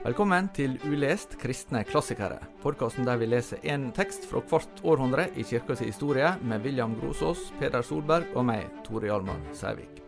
[0.00, 2.38] Velkommen til Ulest kristne klassikere.
[2.62, 7.50] Podkasten der vi leser én tekst fra hvert århundre i kirkas historie, med William Grosås,
[7.60, 10.00] Peder Solberg og meg, Tore Hjalmar Sævik.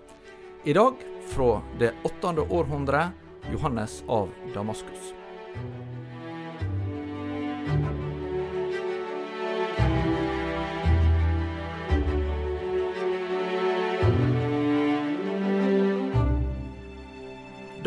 [0.65, 3.11] I dag fra det åttende århundre,
[3.53, 5.13] Johannes av Damaskus.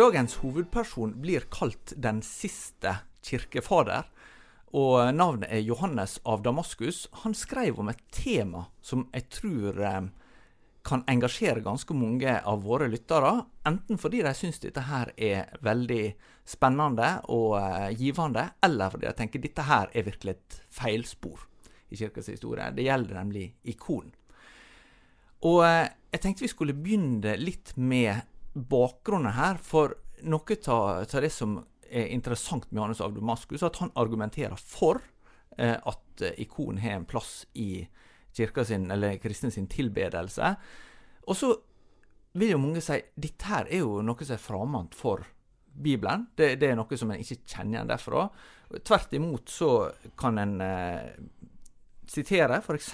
[0.05, 2.91] Dagens hovedperson blir kalt den siste
[3.25, 4.05] kirkefader,
[4.77, 7.07] og navnet er Johannes av Damaskus.
[7.23, 10.03] Han skrev om et tema som jeg tror eh,
[10.85, 13.31] kan engasjere ganske mange av våre lyttere,
[13.65, 16.03] enten fordi de syns dette her er veldig
[16.53, 21.47] spennende og eh, givende, eller fordi de tenker dette her er virkelig et feilspor
[21.89, 22.69] i kirkas historie.
[22.77, 24.13] Det gjelder nemlig ikon.
[25.49, 31.31] Og eh, jeg tenkte vi skulle begynne litt med bakgrunnen her for noe av det
[31.33, 35.01] som er interessant med Johannes av Damaskus, at han argumenterer for
[35.57, 37.85] eh, at eh, ikon har en plass i
[38.35, 40.55] kirka sin, eller kristne sin tilbedelse.
[41.27, 41.53] Og så
[42.35, 45.23] vil jo mange si dette her er jo noe som er framand for
[45.75, 46.27] Bibelen.
[46.35, 48.27] Det, det, er noe som en ikke kjenner igjen derfra.
[48.87, 49.71] Tvert imot så
[50.19, 51.15] kan en eh,
[52.11, 52.91] sitere f.eks.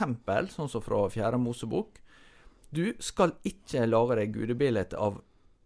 [0.55, 1.99] sånn som fra Fjerde Mosebok.
[2.71, 5.19] Du skal ikke lage deg gudebilde av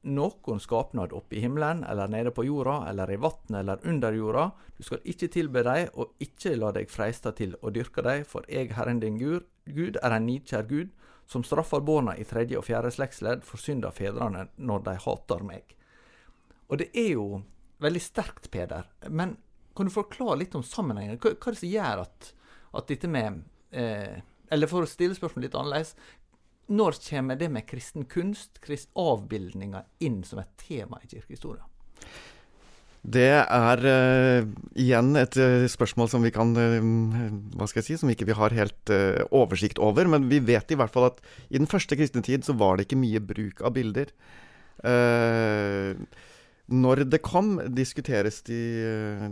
[0.06, 4.46] noen skapnad oppe i himmelen, eller nede på jorda, eller i vannet, eller under jorda.
[4.78, 8.46] Du skal ikke tilbe deg, og ikke la deg freiste til å dyrke deg, for
[8.52, 10.94] jeg, Herren din Gud, Gud er en nidkjær Gud,
[11.26, 15.42] som straffer barna i tredje og fjerde slektsledd for synd av fedrene når de hater
[15.46, 15.74] meg.
[16.70, 17.42] Og det er jo
[17.82, 19.36] veldig sterkt, Peder, men
[19.76, 21.18] kan du forklare litt om sammenhengen?
[21.20, 22.30] Hva er det som gjør at,
[22.80, 23.42] at dette med
[23.76, 24.22] eh,
[24.54, 25.96] Eller for å stille spørsmålet litt annerledes,
[26.68, 31.66] når kommer det med kristen kunst, krist avbildninger, inn som et tema i kirkehistoria?
[33.06, 34.48] Det er uh,
[34.82, 36.88] igjen et uh, spørsmål som vi kan uh,
[37.54, 38.94] Hva skal jeg si Som ikke vi har helt
[39.30, 40.10] oversikt over.
[40.10, 42.88] Men vi vet i hvert fall at i den første kristne tid så var det
[42.88, 44.14] ikke mye bruk av bilder.
[46.68, 48.60] når det kom, diskuteres de,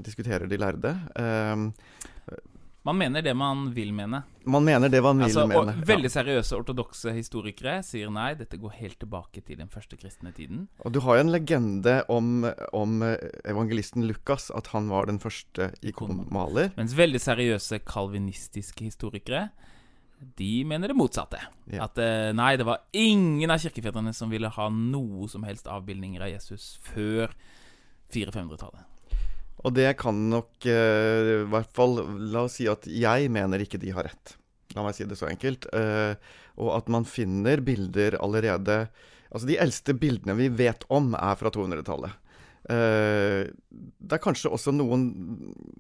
[0.06, 0.94] diskuterer de lærde.
[2.84, 4.20] Man mener det man vil mene.
[4.44, 5.72] Man mener det man vil altså, mene.
[5.72, 10.34] Og veldig seriøse ortodokse historikere sier nei, dette går helt tilbake til den første kristne
[10.36, 10.66] tiden.
[10.84, 12.44] Og du har jo en legende om,
[12.76, 12.98] om
[13.48, 16.74] evangelisten Lukas, at han var den første ikonmaler.
[16.76, 19.48] Mens veldig seriøse kalvinistiske historikere
[20.38, 21.40] de mener det motsatte.
[21.72, 21.88] Ja.
[21.88, 26.24] At eh, nei, det var ingen av kirkefedrene som ville ha noe som helst avbildninger
[26.24, 27.34] av Jesus før
[28.14, 28.90] 400-500-tallet.
[29.64, 32.02] Og det kan nok uh, i hvert fall
[32.34, 34.36] La oss si at jeg mener ikke de har rett.
[34.76, 35.70] La meg si det så enkelt.
[35.72, 36.16] Uh,
[36.60, 38.86] og at man finner bilder allerede
[39.34, 42.20] Altså, de eldste bildene vi vet om, er fra 200-tallet.
[42.70, 45.08] Uh, eh, det er kanskje også noen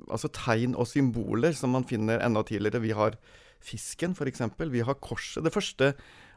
[0.10, 2.82] altså tegn og symboler som man finner enda tidligere.
[2.82, 3.20] Vi har
[3.62, 4.42] fisken, f.eks.
[4.58, 5.46] Vi har korset.
[5.46, 5.92] Det første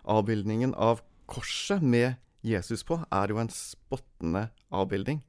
[0.04, 5.24] avbildningen av korset med Jesus på er jo en spottende avbildning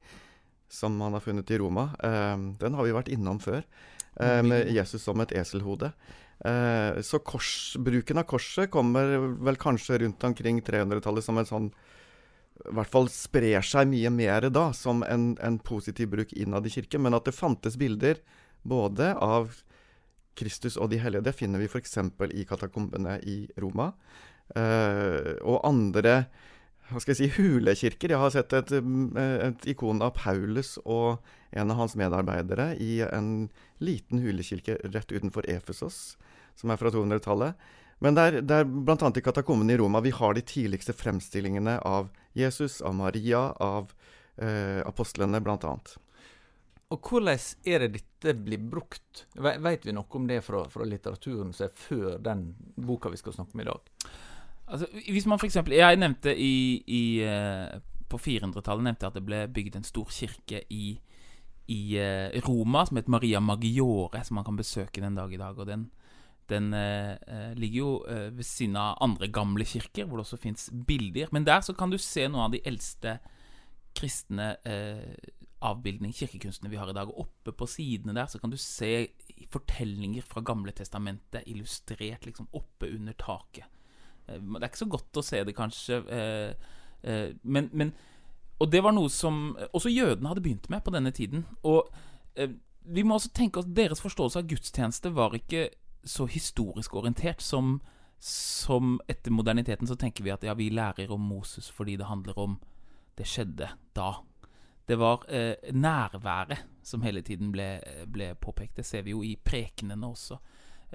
[0.69, 1.89] som man har funnet i Roma.
[2.03, 3.63] Eh, den har vi vært innom før,
[4.19, 5.91] eh, med Jesus som et eselhode.
[6.45, 11.71] Eh, så kors, bruken av korset kommer vel kanskje rundt omkring 300-tallet som en sånn
[12.57, 16.73] i hvert fall sprer seg mye mer da, som en, en positiv bruk innad i
[16.73, 17.03] kirken.
[17.05, 18.17] Men at det fantes bilder
[18.65, 19.53] både av
[20.37, 21.97] Kristus og de hellige, det finner vi f.eks.
[22.33, 23.91] i katakombene i Roma.
[24.55, 26.27] Eh, og andre
[26.87, 28.13] hva skal jeg si, hulekirker.
[28.13, 33.49] Jeg har sett et, et, ikon av Paulus og en av hans medarbeidere i en
[33.83, 36.15] liten hulekirke rett utenfor Efesos,
[36.55, 37.59] som er fra 200-tallet.
[38.03, 38.95] Men det er bl.a.
[39.09, 43.91] i katakommene i Roma vi har de tidligste fremstillingene av Jesus, av Maria, av
[44.37, 45.73] eh, apostlene, bl.a.
[46.87, 49.25] Og hvordan er det dette blir brukt?
[49.35, 53.35] Vet vi noe om det fra, fra litteraturen som er før den boka vi skal
[53.35, 53.91] snakke om i dag?
[54.67, 55.59] Altså, hvis man f.eks.
[55.71, 57.79] Jeg nevnte i, i uh,
[58.11, 60.97] På 400-tallet nevnte jeg at det ble bygd en stor kirke i,
[61.71, 65.57] i uh, Roma som het Maria Maggiore, som man kan besøke den dag i dag.
[65.59, 65.87] Og den,
[66.51, 71.27] den eh, ligger jo ved siden av andre gamle kirker, hvor det også fins bilder.
[71.35, 73.17] Men der så kan du se noen av de eldste
[73.97, 74.53] kristne
[75.67, 77.11] avbildning, kirkekunstene vi har i dag.
[77.11, 79.09] Og oppe på sidene der så kan du se
[79.51, 83.67] fortellinger fra Gamle testamentet illustrert liksom oppe under taket.
[84.27, 86.01] Eh, det er ikke så godt å se det, kanskje.
[86.11, 86.69] Eh,
[87.03, 87.93] eh, men, men
[88.59, 91.45] Og det var noe som også jødene hadde begynt med på denne tiden.
[91.61, 91.91] Og
[92.81, 95.67] vi må også tenke at deres forståelse av gudstjeneste var ikke
[96.07, 97.75] så historisk orientert som,
[98.17, 102.39] som etter moderniteten så tenker vi at ja, vi lærer om Moses fordi det handler
[102.39, 102.57] om
[103.17, 104.09] det skjedde da.
[104.87, 107.75] Det var eh, nærværet som hele tiden ble,
[108.07, 108.77] ble, påpekt.
[108.77, 110.37] Det ser vi jo i prekenene også.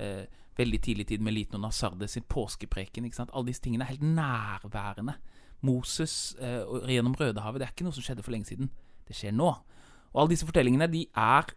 [0.01, 0.25] Eh,
[0.59, 3.05] veldig tidlig tid med Liten og Nasarde sin påskepreken.
[3.05, 3.33] ikke sant?
[3.35, 5.17] Alle disse tingene er helt nærværende.
[5.63, 8.71] Moses eh, gjennom Rødehavet, det er ikke noe som skjedde for lenge siden.
[9.09, 9.51] Det skjer nå.
[10.13, 11.55] Og alle disse fortellingene de er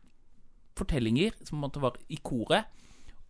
[0.77, 2.71] fortellinger som måtte være i koret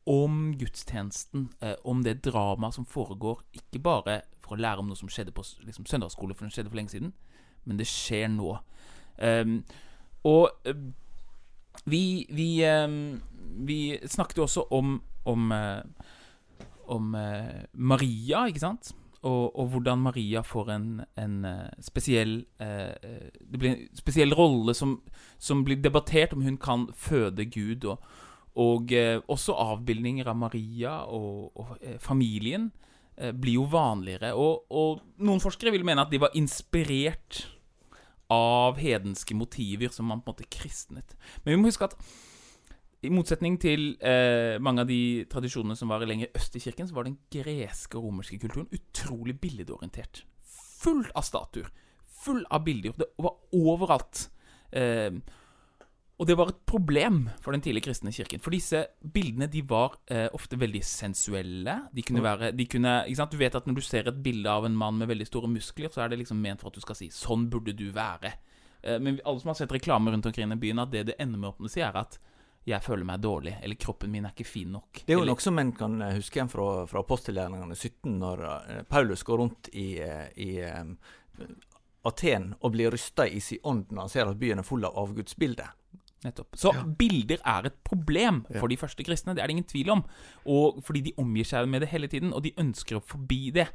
[0.06, 5.00] om gudstjenesten, eh, om det dramaet som foregår, ikke bare for å lære om noe
[5.00, 7.14] som skjedde på liksom, søndagsskole, for det skjedde for lenge siden,
[7.66, 8.52] men det skjer nå.
[9.18, 9.64] Um,
[10.28, 10.92] og uh,
[11.90, 13.22] vi, vi, um,
[13.66, 15.82] vi, snakket jo også om om, uh,
[16.92, 18.94] om uh, Maria, ikke sant?
[19.26, 21.38] Og, og, hvordan Maria får en, en
[21.82, 25.00] spesiell Det blir en spesiell rolle som,
[25.42, 27.88] som, blir debattert om hun kan føde Gud.
[27.90, 28.06] Og,
[28.54, 28.94] og
[29.26, 32.70] også avbildninger av Maria og, og familien
[33.18, 34.34] Eh, blir jo vanligere.
[34.36, 37.46] Og, noen forskere vil mene at de var inspirert
[38.32, 41.16] av hedenske motiver som man på en måte kristnet.
[41.44, 41.96] Men vi må huske at
[43.06, 46.98] i motsetning til eh, mange av de tradisjonene som var lenger øst i kirken, så
[46.98, 50.24] var den greske og romerske kulturen utrolig billedorientert.
[50.82, 51.72] Full av statuer.
[52.26, 52.96] Full av bilder.
[52.98, 54.28] Det var overalt.
[54.76, 55.12] Eh,
[56.16, 58.40] og det var et problem for den tidlige kristne kirken.
[58.40, 61.76] For disse bildene de var eh, ofte veldig sensuelle.
[61.92, 62.94] De kunne være de kunne,
[63.32, 65.92] Du vet at når du ser et bilde av en mann med veldig store muskler,
[65.92, 68.32] så er det liksom ment for at du skal si 'sånn burde du være'.
[68.84, 71.38] Eh, men alle som har sett reklame rundt omkring i byen, at det det ender
[71.38, 72.18] med å si, er at
[72.66, 75.06] 'jeg føler meg dårlig', eller 'kroppen min er ikke fin nok'.
[75.06, 78.20] Det er jo eller, noe som en kan eh, huske igjen fra, fra apostelgjerningene 17,
[78.20, 80.60] når uh, Paulus går rundt i, uh, i
[82.06, 84.98] Aten og blir rysta i sin ånd når han ser at byen er full av
[84.98, 85.74] avgudsbilder.
[86.26, 86.56] Nettopp.
[86.58, 86.84] Så ja.
[86.84, 90.02] bilder er et problem for de første kristne, det er det ingen tvil om.
[90.50, 93.68] Og fordi de omgir seg med det hele tiden, og de ønsker å forbi det.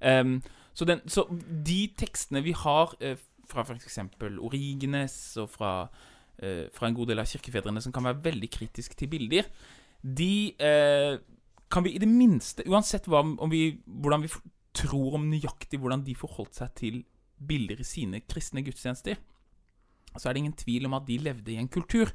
[0.00, 0.38] Um,
[0.72, 1.26] så, den, så,
[1.66, 3.18] de tekstene vi har uh,
[3.50, 3.98] fra f.eks.
[4.40, 6.09] Origenes og fra, uh,
[6.40, 9.48] fra, en god del av kirkefedrene som kan være veldig kritiske til bilder,
[10.00, 11.18] de uh,
[11.70, 13.22] kan vi i det minste, uansett hva,
[13.52, 14.30] vi, hvordan vi
[14.76, 17.02] tror om nøyaktig hvordan de forholdt seg til
[17.40, 19.20] bilder i sine kristne gudstjenester,
[20.16, 22.10] så er det ingen tvil om at de levde i en kultur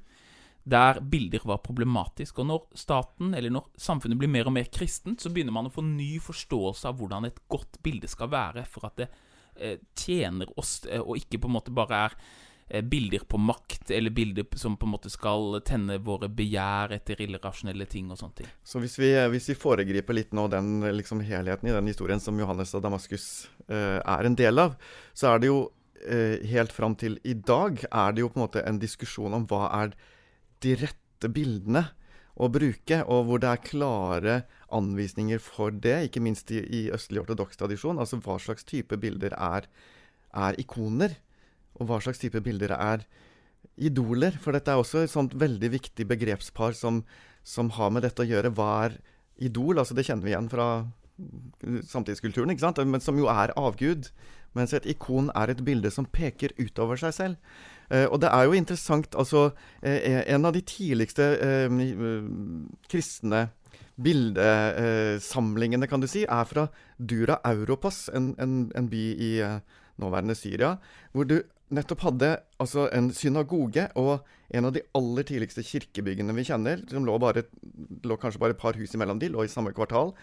[0.66, 2.40] der bilder var problematisk.
[2.42, 5.74] Og når staten, eller når samfunnet blir mer og mer kristent, så begynner man å
[5.74, 9.08] få ny forståelse av hvordan et godt bilde skal være, for at det
[9.56, 12.26] eh, tjener oss, eh, og ikke på en måte bare er eh,
[12.66, 17.86] bilder på makt, eller bilder som på en måte skal tenne våre begjær etter irrasjonelle
[17.86, 18.48] ting og sånne ting.
[18.66, 22.40] Så hvis vi, hvis vi foregriper litt nå den liksom, helheten i den historien som
[22.42, 23.28] Johannes av Damaskus
[23.70, 24.74] eh, er en del av,
[25.14, 25.60] så er det jo
[26.10, 29.46] eh, helt fram til i dag er det jo på en måte en diskusjon om
[29.52, 29.94] hva er
[30.66, 31.86] de rette bildene
[32.36, 34.34] å bruke, og hvor det er klare
[34.76, 38.00] anvisninger for det, ikke minst i, i østlig ortodoks tradisjon.
[38.02, 39.70] Altså hva slags type bilder er,
[40.36, 41.16] er, ikoner,
[41.80, 43.06] og hva slags type bilder er
[43.76, 44.38] idoler.
[44.42, 47.04] For dette er også et sånt veldig viktig begrepspar som,
[47.44, 48.54] som har med dette å gjøre.
[48.56, 49.00] Hva er
[49.44, 49.82] idol?
[49.82, 50.70] Altså det kjenner vi igjen fra
[51.88, 52.82] samtidskulturen, ikke sant?
[52.84, 54.12] men som jo er avgud.
[54.56, 57.56] Mens et ikon er et bilde som peker utover seg selv.
[57.92, 59.52] Eh, og det er jo interessant altså
[59.86, 61.68] eh, En av de tidligste eh,
[62.90, 63.50] kristne
[63.96, 66.66] bildesamlingene, kan du si, er fra
[67.00, 69.30] Dura Europas, en, en, en by i
[70.04, 70.74] nåværende Syria,
[71.16, 71.38] hvor du
[71.74, 72.32] nettopp hadde
[72.62, 77.48] altså en synagoge og en av de aller tidligste kirkebyggene vi kjenner, som lå, bare,
[78.06, 80.14] lå kanskje bare et par hus imellom de, lå i samme kvartal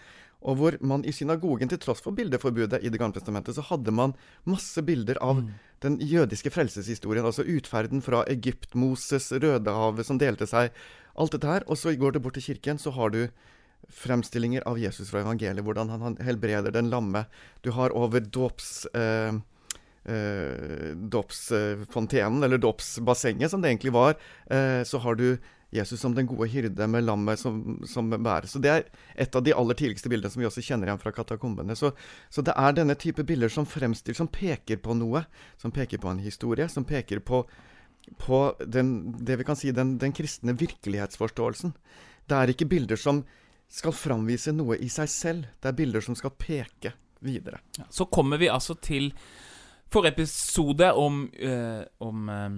[0.43, 3.91] og hvor man i synagogen, til tross for bildeforbudet i Det gamle testamentet, så hadde
[3.91, 5.49] man masse bilder av mm.
[5.85, 7.25] den jødiske frelseshistorien.
[7.25, 10.75] Altså utferden fra Egypt, Moses, Rødehavet som delte seg.
[11.15, 11.63] Alt dette her.
[11.67, 13.27] Og så går du bort til kirken, så har du
[13.87, 15.63] fremstillinger av Jesus fra evangeliet.
[15.63, 17.25] Hvordan han helbreder den lamme.
[17.63, 18.85] Du har over dåps...
[18.93, 19.39] Eh,
[20.05, 25.37] eh, dåpsfontenen, eller dåpsbassenget, som det egentlig var, eh, så har du
[25.73, 28.45] Jesus som den gode hyrde med lammet som, som bærer.
[28.47, 28.83] Så Det er
[29.15, 31.75] et av de aller tidligste bildene som vi også kjenner igjen fra katakombene.
[31.75, 31.91] Så,
[32.29, 35.23] så, det er denne type bilder som fremstiller, som peker på noe.
[35.57, 36.67] Som peker på en historie.
[36.69, 37.41] Som peker på,
[38.21, 41.73] på den, det vi kan si den, den kristne virkelighetsforståelsen.
[42.29, 43.23] Det er ikke bilder som
[43.73, 45.49] skal framvise noe i seg selv.
[45.57, 46.93] Det er bilder som skal peke
[47.25, 47.63] videre.
[47.79, 49.09] Ja, så kommer vi altså til
[49.93, 52.49] forrige episode om, øh, om øh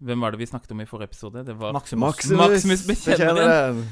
[0.00, 1.44] hvem var det vi snakket om i forrige episode?
[1.44, 2.00] Det var Maximus.
[2.00, 3.82] Maximus, Maximus Bekjenneren.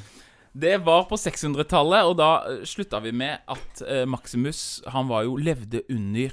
[0.57, 5.27] Det var på 600-tallet, og da uh, slutta vi med at uh, Maximus Han var
[5.29, 6.33] jo levde under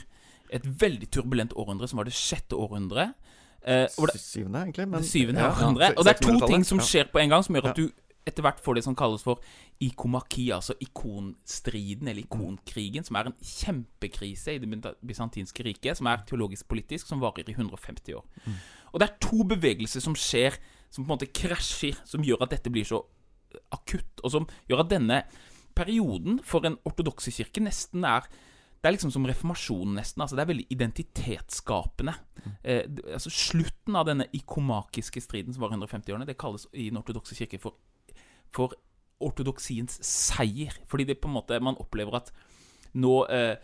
[0.50, 3.12] et veldig turbulent århundre, som var det sjette århundret.
[3.68, 4.88] Uh, det, syvende, egentlig.
[4.88, 5.92] Men, det syvende ja, århundre.
[5.98, 7.89] Og det er to ting som skjer på en gang, som gjør at du
[8.25, 9.41] etter hvert får det som kalles for
[9.84, 16.24] ikomaki, altså ikonstriden, eller ikonkrigen, som er en kjempekrise i det bysantinske riket, som er
[16.29, 18.25] teologisk-politisk, som varer i 150 år.
[18.46, 18.58] Mm.
[18.94, 20.58] Og det er to bevegelser som skjer,
[20.89, 23.03] som på en måte krasjer, som gjør at dette blir så
[23.75, 25.22] akutt, og som gjør at denne
[25.75, 28.27] perioden for en ortodokse kirke nesten er
[28.86, 30.22] det er liksom som reformasjonen, nesten.
[30.22, 32.13] altså Det er veldig identitetsskapende.
[32.62, 32.84] Eh,
[33.15, 37.34] altså Slutten av denne ikomakiske striden som var 150 årene, det kalles i Den ortodokse
[37.34, 37.79] kirke for
[38.54, 38.75] for
[39.24, 40.75] ortodoksiens seier.
[40.88, 42.34] Fordi det på en måte man opplever at
[42.96, 43.56] nå eh,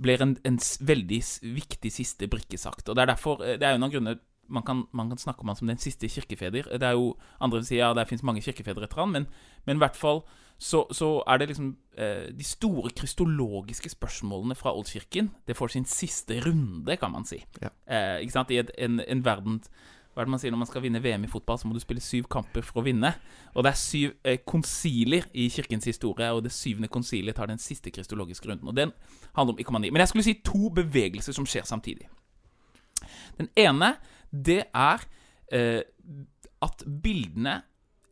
[0.00, 1.20] blir en, en, veldig
[1.54, 2.88] viktig siste brikke sagt.
[2.88, 5.18] Og Det er derfor, eh, det er jo en av grunnene man kan, man kan,
[5.18, 6.68] snakke om han som den siste kirkefeder.
[6.78, 9.26] Det er jo Andre sier ja, det fins mange kirkefedre etter han, men,
[9.64, 10.20] men, i hvert fall
[10.58, 15.84] så, så er det liksom eh, De store kristologiske spørsmålene fra oldkirken Det får sin
[15.84, 17.40] siste runde, kan man si.
[17.62, 17.72] Ja.
[17.88, 18.52] Eh, ikke sant?
[18.54, 19.62] I et, en, en verden
[20.14, 21.58] hva er det man sier når man skal vinne VM i fotball?
[21.58, 23.10] Så må du spille syv kamper for å vinne.
[23.54, 27.58] Og det er syv eh, konsilier i kirkens historie, og det syvende konsiliet tar den
[27.58, 28.70] siste kristologiske runden.
[28.70, 28.94] Og den
[29.34, 29.90] handler om ikomani.
[29.90, 32.06] Men jeg skulle si to bevegelser som skjer samtidig.
[33.40, 33.96] Den ene,
[34.30, 35.02] det er
[35.50, 35.82] eh,
[36.64, 37.58] at bildene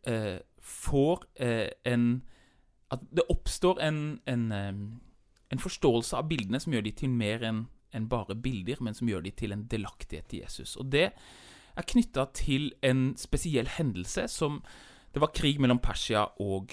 [0.06, 2.22] eh, får eh, en
[2.92, 4.74] At det oppstår en, en, eh,
[5.52, 7.62] en, forståelse av bildene som gjør de til mer enn
[7.96, 10.76] en bare bilder, men som gjør de til en delaktighet i Jesus.
[10.76, 11.12] Og det
[11.76, 14.62] er knytta til en spesiell hendelse som
[15.12, 16.72] Det var krig mellom Persia og,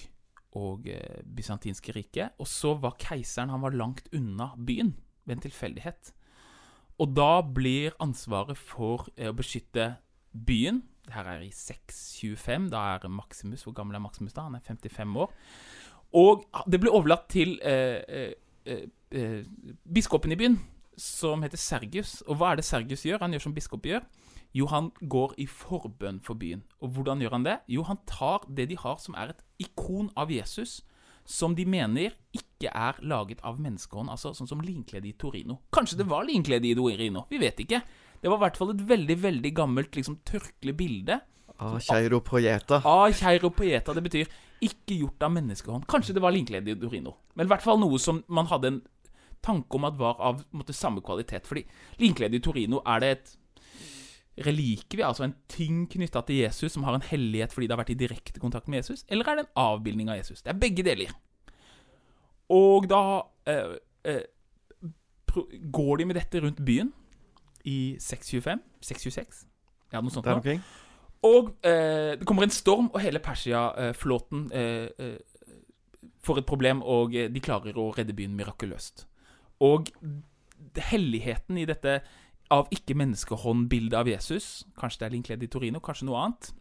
[0.56, 2.38] og eh, bysantinske riket.
[2.40, 6.14] Og så var keiseren Han var langt unna byen ved en tilfeldighet.
[7.00, 9.98] Og da blir ansvaret for eh, å beskytte
[10.32, 12.70] byen her er i 625.
[12.72, 14.48] Da er Maximus Hvor gammel er Maximus da?
[14.48, 15.34] Han er 55 år.
[16.14, 18.34] Og det blir overlatt til eh, eh,
[18.66, 19.44] eh, eh,
[19.94, 20.58] biskopen i byen,
[20.98, 22.22] som heter Sergius.
[22.28, 23.22] Og hva er det Sergius gjør?
[23.22, 24.06] Han gjør som biskop gjør.
[24.58, 26.64] Jo, han går i forbønn for byen.
[26.82, 27.60] Og hvordan gjør han det?
[27.70, 30.80] Jo, han tar det de har som er et ikon av Jesus,
[31.30, 35.60] som de mener ikke er laget av menneskehånd, altså sånn som linklede i Torino.
[35.74, 37.84] Kanskje det var linklede i Torino, vi vet ikke.
[38.20, 41.20] Det var i hvert fall et veldig, veldig gammelt liksom tørkelig bilde.
[41.60, 42.82] Av Keiropoieta.
[42.88, 43.94] Av Keiropoieta.
[43.96, 44.32] Det betyr
[44.64, 45.86] ikke gjort av menneskehånd.
[45.92, 47.16] Kanskje det var linklede i Torino.
[47.36, 48.82] Men i hvert fall noe som man hadde en
[49.46, 51.48] tanke om at var av måtte, samme kvalitet.
[51.48, 51.64] Fordi
[52.02, 53.36] linklede i Torino er det et
[54.46, 57.94] relikvie, altså en ting knytta til Jesus som har en hellighet fordi det har vært
[57.94, 60.42] i direkte kontakt med Jesus, eller er det en avbildning av Jesus?
[60.42, 61.14] Det er begge deler.
[62.50, 63.04] Og da
[63.50, 63.76] eh,
[64.10, 64.26] eh,
[65.72, 66.94] går de med dette rundt byen
[67.68, 68.64] i 625?
[68.82, 69.44] 626?
[69.94, 70.60] Ja, noe sånt noe.
[71.26, 75.18] Og eh, det kommer en storm, og hele Persia-flåten eh, eh,
[76.24, 79.04] får et problem, og eh, de klarer å redde byen mirakuløst.
[79.66, 79.92] Og
[80.90, 82.00] helligheten i dette
[82.54, 84.66] av ikke-menneskehånd-bildet av Jesus.
[84.80, 86.52] Kanskje det er linkledd i Torino, kanskje noe annet.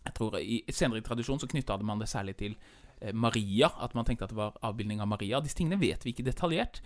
[0.00, 2.54] Jeg tror I senere tradisjon så knytta man det særlig til
[3.00, 5.42] eh, Maria, at man tenkte at det var avbildning av Maria.
[5.44, 6.80] Disse tingene vet vi ikke detaljert.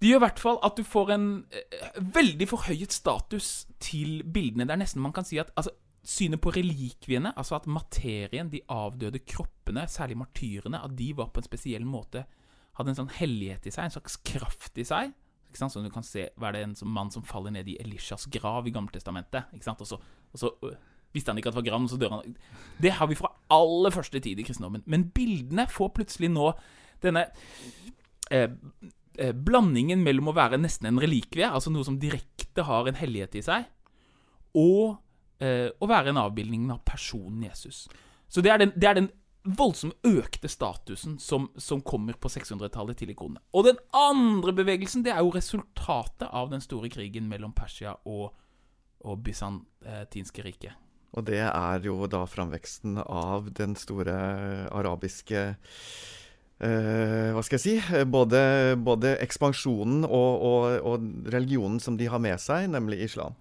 [0.00, 4.68] Det gjør i hvert fall at du får en eh, veldig forhøyet status til bildene.
[4.68, 8.62] Det er nesten man kan si at altså, Synet på relikviene, altså at materien, de
[8.72, 12.22] avdøde kroppene, særlig martyrene, at de var på en spesiell måte
[12.78, 15.10] Hadde en sånn hellighet i seg, en slags kraft i seg,
[15.50, 15.74] ikke sant?
[15.74, 18.68] Så du kan se hva er det en mann som faller ned i Elishas grav
[18.68, 19.50] i Gammeltestamentet.
[19.56, 19.82] Ikke sant?
[19.82, 19.98] Og så,
[20.30, 20.78] og så øh,
[21.14, 22.36] visste han ikke at det var grav, så dør han.
[22.82, 24.84] Det har vi fra aller første tid i kristendommen.
[24.86, 26.52] Men bildene får plutselig nå
[27.02, 27.26] denne
[28.30, 28.50] eh,
[29.18, 33.38] eh, blandingen mellom å være nesten en relikvie, altså noe som direkte har en hellighet
[33.40, 33.66] i seg,
[34.58, 35.00] og
[35.42, 37.86] eh, å være en avbildning av personen Jesus.
[38.30, 39.10] Så det er den, det er den
[39.44, 43.40] voldsomt økte statusen som, som kommer på 600-tallet til ikonene.
[43.56, 48.34] Og den andre bevegelsen det er jo resultatet av den store krigen mellom Persia og,
[49.00, 50.76] og bysantinske riket.
[51.16, 54.14] Og det er jo da framveksten av den store
[54.70, 55.40] arabiske
[56.62, 58.04] eh, Hva skal jeg si?
[58.06, 63.34] Både, både ekspansjonen og, og, og, religionen som de har med seg, nemlig islam.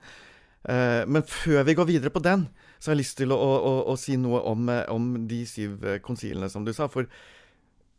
[0.66, 2.48] Eh, men før vi går videre på den,
[2.80, 5.84] så har jeg lyst til å, å, å si noe om, eh, om, de syv
[5.84, 6.88] eh, konsilene, som du sa.
[6.92, 7.10] For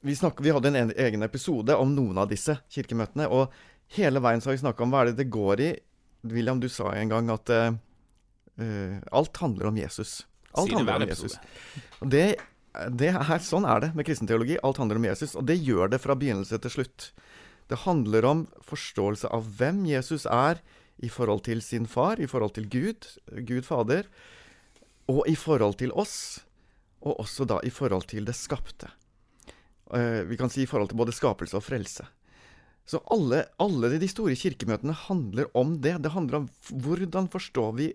[0.01, 3.29] vi, snakker, vi hadde en egen episode om noen av disse kirkemøtene.
[3.29, 3.53] Og
[3.99, 5.71] hele veien så har vi snakka om hva er det det går i.
[6.33, 7.77] William, du sa en gang at uh,
[9.17, 10.23] alt handler om Jesus.
[10.53, 11.37] Alt handler om Jesus.
[12.01, 12.25] Og det,
[12.93, 14.59] det er, sånn er det med kristenteologi.
[14.65, 15.37] Alt handler om Jesus.
[15.37, 17.11] Og det gjør det fra begynnelse til slutt.
[17.73, 20.61] Det handler om forståelse av hvem Jesus er
[21.01, 23.09] i forhold til sin far, i forhold til Gud,
[23.49, 24.09] Gud Fader
[25.11, 26.41] og i forhold til oss,
[27.01, 28.91] og også da i forhold til det skapte.
[29.91, 32.07] Uh, vi kan si i forhold til både skapelse og frelse.
[32.87, 35.99] Så alle, alle, de store kirkemøtene handler om det.
[36.03, 37.93] Det handler om hvordan forstår vi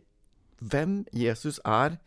[0.59, 1.97] hvem Jesus er,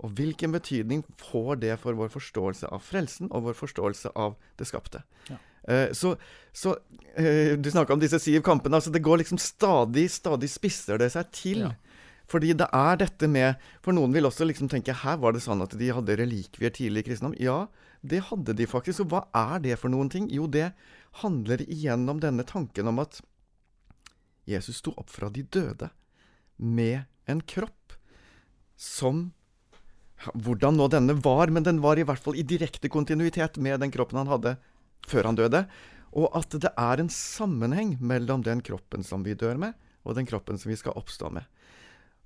[0.00, 4.64] Og hvilken betydning får det for vår forståelse av frelsen og vår forståelse av det
[4.70, 5.02] skapte?
[5.28, 5.36] Ja.
[5.68, 6.14] Eh, så,
[6.56, 6.72] så
[7.20, 8.78] eh, Du snakka om disse syv kampene.
[8.80, 11.66] altså Det går liksom stadig, stadig spisser det seg til.
[11.66, 11.74] Ja.
[12.30, 15.64] Fordi det er dette med For noen vil også liksom tenke Her var det sånn
[15.64, 17.34] at de hadde relikvier tidlig i kristendom.
[17.42, 17.64] Ja,
[18.06, 19.04] det hadde de faktisk.
[19.04, 20.28] Og hva er det for noen ting?
[20.32, 20.70] Jo, det
[21.24, 23.20] handler igjen om denne tanken om at
[24.48, 25.90] Jesus sto opp fra de døde
[26.56, 27.98] med en kropp
[28.80, 29.30] som
[30.20, 33.88] Hvordan nå denne var, men den var i hvert fall i direkte kontinuitet med den
[33.88, 34.50] kroppen han hadde
[35.08, 35.62] før han døde.
[36.12, 39.72] Og at det er en sammenheng mellom den kroppen som vi dør med,
[40.04, 41.48] og den kroppen som vi skal oppstå med.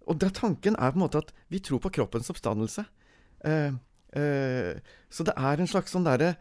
[0.06, 2.84] Og det, tanken er på en måte at vi tror på kroppens oppstandelse.
[3.44, 3.73] Eh,
[4.18, 4.75] eh,
[5.11, 6.34] så det er en slags sånn derre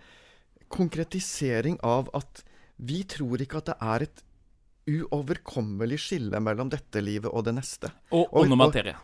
[0.74, 2.44] konkretisering av at
[2.82, 4.24] vi tror ikke at det er et
[4.90, 7.92] uoverkommelig skille mellom dette livet og det neste.
[8.12, 8.96] Og ånd og og- materie.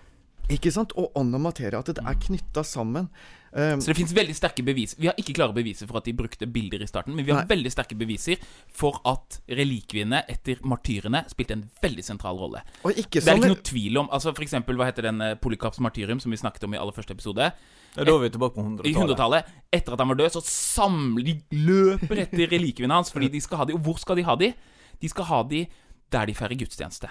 [0.49, 0.95] Ikke sant?
[0.97, 1.77] Og ånd og materie.
[1.77, 3.09] At det er knytta sammen.
[3.51, 4.93] Um, Så det fins veldig sterke bevis.
[4.99, 7.41] Vi har ikke klare beviser for at de brukte bilder i starten, men vi har
[7.41, 7.49] Nei.
[7.49, 8.37] veldig sterke beviser
[8.69, 12.61] for at relikviene etter martyrene spilte en veldig sentral rolle.
[12.83, 15.79] og ikke Det er ikke noe tvil om altså For eksempel, hva heter den Polikaps
[15.79, 17.51] martyrium som vi snakket om i aller første episode?
[17.95, 18.95] Ja, da er vi tilbake på 100-tallet.
[18.95, 19.45] 100-tallet.
[19.73, 23.63] Etter at han var død, så samler de løper etter relikviene hans, fordi de skal
[23.63, 23.73] ha de.
[23.73, 24.53] Og hvor skal de ha de?
[25.01, 25.65] De skal ha de
[26.13, 27.09] der de feirer gudstjeneste.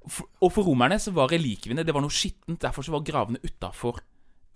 [0.00, 2.62] Og for romerne så var relikviene det var noe skittent.
[2.62, 4.00] Derfor så var gravene utafor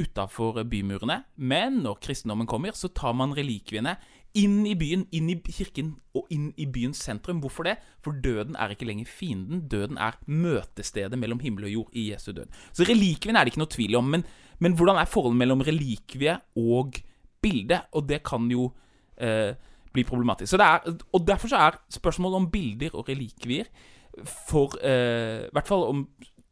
[0.00, 1.22] utafor bymurene.
[1.36, 3.96] Men når kristendommen kommer, så tar man relikviene
[4.34, 7.38] inn i byen, inn i kirken og inn i byens sentrum.
[7.42, 7.76] Hvorfor det?
[8.02, 9.66] For døden er ikke lenger fienden.
[9.70, 12.50] Døden er møtestedet mellom himmel og jord i Jesu død.
[12.74, 14.10] Så relikviene er det ikke noe tvil om.
[14.16, 14.26] Men,
[14.58, 16.98] men hvordan er forholdet mellom relikvie og
[17.42, 17.84] bilde?
[17.94, 18.72] Og det kan jo
[19.22, 19.54] eh,
[19.94, 20.58] bli problematisk.
[20.58, 20.82] Er,
[21.14, 23.70] og derfor så er spørsmålet om bilder og relikvier
[24.24, 26.04] for eh, I hvert fall om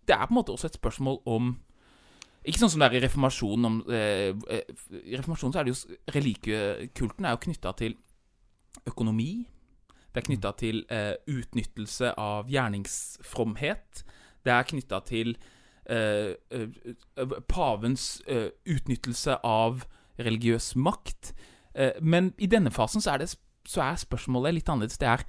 [0.03, 1.53] Det er på en måte også et spørsmål om
[2.43, 3.67] ikke sånn som det er i reformasjonen.
[3.69, 4.71] Om, eh, eh,
[5.07, 7.95] I reformasjonen så er det jo Relikviekulten er jo knytta til
[8.91, 9.47] økonomi.
[10.13, 14.03] Det er knytta til eh, utnyttelse av gjerningsfromhet.
[14.45, 15.37] Det er knytta til
[15.87, 19.87] eh, eh, pavens utnyttelse av
[20.19, 21.33] religiøs makt.
[22.05, 23.31] Men i denne fasen så er, det,
[23.65, 24.99] så er spørsmålet litt annerledes.
[25.01, 25.25] Det er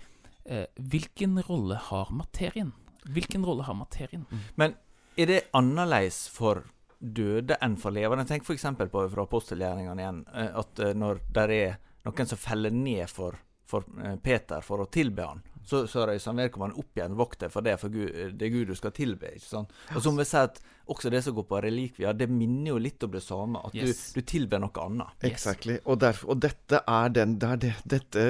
[0.76, 2.74] hvilken rolle har materien?
[3.06, 4.26] Hvilken rolle har materien?
[4.56, 4.76] Men
[5.18, 6.64] er det annerledes for
[7.00, 8.26] døde enn for levende?
[8.30, 8.64] Tenk f.eks.
[8.80, 10.22] på fra apostelgjerningene igjen.
[10.34, 11.74] eh, At eh, når det er
[12.06, 13.36] noen som feller ned for,
[13.68, 17.14] for eh, Peter for å tilbe han, så, så reiser vedkommende opp igjen.
[17.16, 19.30] Vokt deg for det, for Gud, det er Gud du skal tilbe.
[19.36, 19.70] ikke sant?
[19.96, 20.58] Og som vi sier at
[20.92, 23.62] også det som går på relikvier, det minner jo litt om det samme.
[23.70, 24.10] At Yes.
[24.12, 25.14] du, du tilber noe annet.
[25.24, 25.78] Exactly.
[25.86, 28.26] Og, derfor, og dette er den, det er det, dette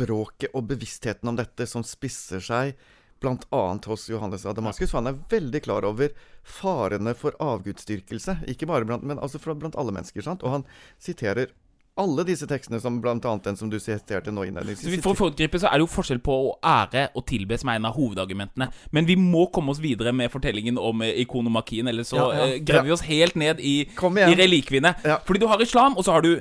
[0.00, 2.74] språket og bevisstheten om dette som spisser seg
[3.20, 3.62] bl.a.
[3.86, 4.90] hos Johannes av Damaskus.
[4.90, 8.38] For han er veldig klar over farene for avgudsdyrkelse.
[8.48, 10.22] Ikke bare blant, men altså blant alle mennesker.
[10.24, 10.42] sant?
[10.42, 10.64] Og han
[10.98, 11.52] siterer
[12.00, 13.18] alle disse tekstene, som bl.a.
[13.44, 15.02] den som du siterte nå Så vi- innledningsvis.
[15.04, 17.74] For å foregripe så er det jo forskjell på å ære og tilbe, som er
[17.76, 18.70] en av hovedargumentene.
[18.92, 22.46] Men vi må komme oss videre med fortellingen om eh, ikonomakien, ellers så Ja, ja.
[22.54, 24.94] eh, graver vi oss helt ned i, i relikviene.
[25.04, 25.18] Ja.
[25.26, 26.40] Fordi du har islam, og så har du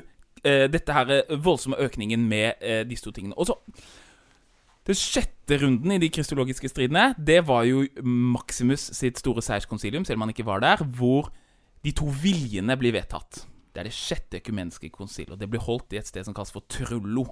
[0.71, 3.35] dette her eh, voldsomme økningen med eh, disse to tingene.
[3.37, 3.57] Og så
[4.89, 10.17] Den sjette runden i de kristologiske stridene, det var jo Maximus sitt store seierskonsilium, selv
[10.17, 11.27] om han ikke var der, hvor
[11.85, 13.43] de to viljene blir vedtatt.
[13.69, 16.49] Det er det sjette økumenske konsil, og det blir holdt i et sted som kalles
[16.55, 17.27] for Trullo.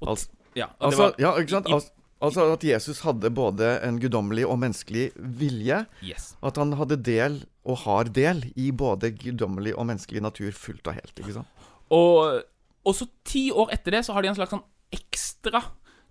[0.00, 1.66] Og, Altså- ja, og Altså, var, ja, ikke sant?
[1.68, 1.90] Altså,
[2.22, 5.84] altså at Jesus hadde både en guddommelig og menneskelig vilje.
[6.02, 6.36] yes.
[6.42, 10.94] At han hadde del, og har del, i både guddommelig og menneskelig natur fullt og
[10.94, 11.12] helt.
[11.18, 11.46] ikke sant?
[11.92, 12.42] Og,
[12.84, 15.60] og så ti år etter det så har de en slags sånn ekstra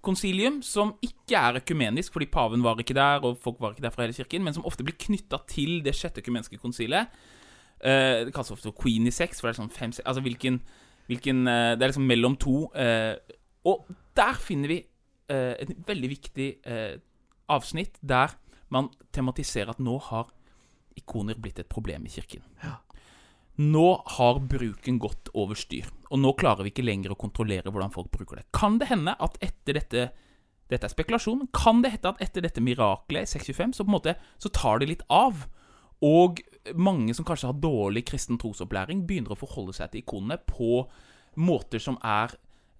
[0.03, 3.93] konsilium som ikke er økumenisk, fordi paven var ikke der, og folk var ikke der
[3.93, 7.13] fra hele kirken, men som ofte blir knytta til det sjette økumeniske konsilet.
[7.83, 10.61] Uh, det kalles ofte Queenie sex, for det er sånn fem Altså hvilken,
[11.09, 12.69] hvilken uh, Det er liksom mellom to.
[12.71, 13.15] Uh,
[13.67, 14.83] og der finner vi
[15.33, 16.47] et veldig viktig
[17.49, 18.35] avsnitt der
[18.69, 20.27] man tematiserer at nå har
[20.99, 22.43] ikoner blitt et problem i kirken.
[23.61, 27.93] Nå har bruken gått over styr, og nå klarer vi ikke lenger å kontrollere hvordan
[27.93, 28.47] folk bruker det.
[28.55, 30.11] Kan det hende at etter dette
[30.71, 33.93] Dette er spekulasjon, kan det hende at etter dette miraklet i 625, så på en
[33.97, 35.43] måte så tar det litt av?
[36.01, 36.39] Og
[36.73, 40.85] mange som kanskje har dårlig kristen trosopplæring, begynner å forholde seg til ikonene på
[41.35, 42.33] måter som er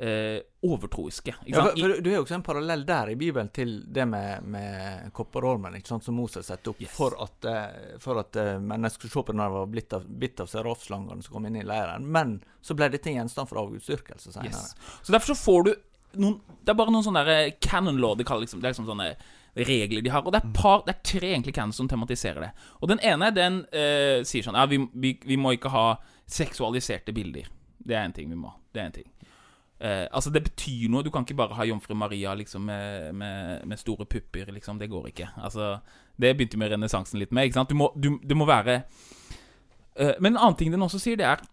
[0.04, 1.36] eh, overtroiske.
[1.46, 4.44] Ja, for, for Du har jo også en parallell der i Bibelen til det med,
[4.44, 6.92] med kopperormen, ikke sant, som Moses setter opp Yes.
[6.96, 10.08] for at, eh, for at eh, mennesker skulle se på når de var blitt av,
[10.08, 12.08] bitt av serafslangene som kom inn i leiren.
[12.12, 14.52] Men så ble dette gjenstand for avgudsdyrkelse senere.
[14.52, 15.00] Yes.
[15.02, 15.74] Så derfor så får du
[16.14, 19.16] noen Det er bare noen sånne der canon law det, liksom, Det er liksom sånne
[19.56, 20.26] regler de har.
[20.26, 22.52] Og det er, par, det er tre egentlig canons som tematiserer det.
[22.82, 25.88] Og den ene den eh, sier sånn Ja, vi, vi, vi, må ikke ha
[26.30, 27.50] seksualiserte bilder.
[27.78, 28.54] Det er en ting vi må.
[28.74, 29.10] Det er en ting.
[29.80, 31.04] Eh, altså, det betyr noe.
[31.04, 34.52] Du kan ikke bare ha jomfru Maria liksom, med, med, med, store pupper.
[34.54, 34.80] Liksom.
[34.80, 35.30] Det går ikke.
[35.38, 35.78] Altså,
[36.16, 37.56] det begynte med renessansen litt med.
[37.70, 38.84] Du må, du, det må være
[39.96, 41.44] eh, Men en annen ting den også sier, det er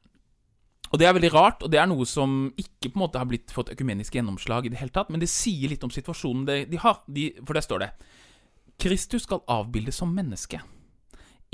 [0.90, 3.28] og det er veldig rart, og det er noe som ikke på en måte har
[3.30, 6.56] blitt fått økumenisk gjennomslag i det hele tatt, men det sier litt om situasjonen de,
[6.66, 6.98] de har.
[7.06, 7.90] De, for der står det
[8.80, 10.58] Kristus skal avbildes som menneske,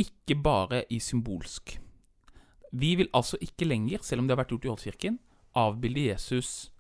[0.01, 1.75] ikke bare i symbolsk.
[2.73, 5.21] Vi vil altså ikke lenger, selv om det har vært gjort i Oldkirken,
[5.57, 6.71] avbilde Jesus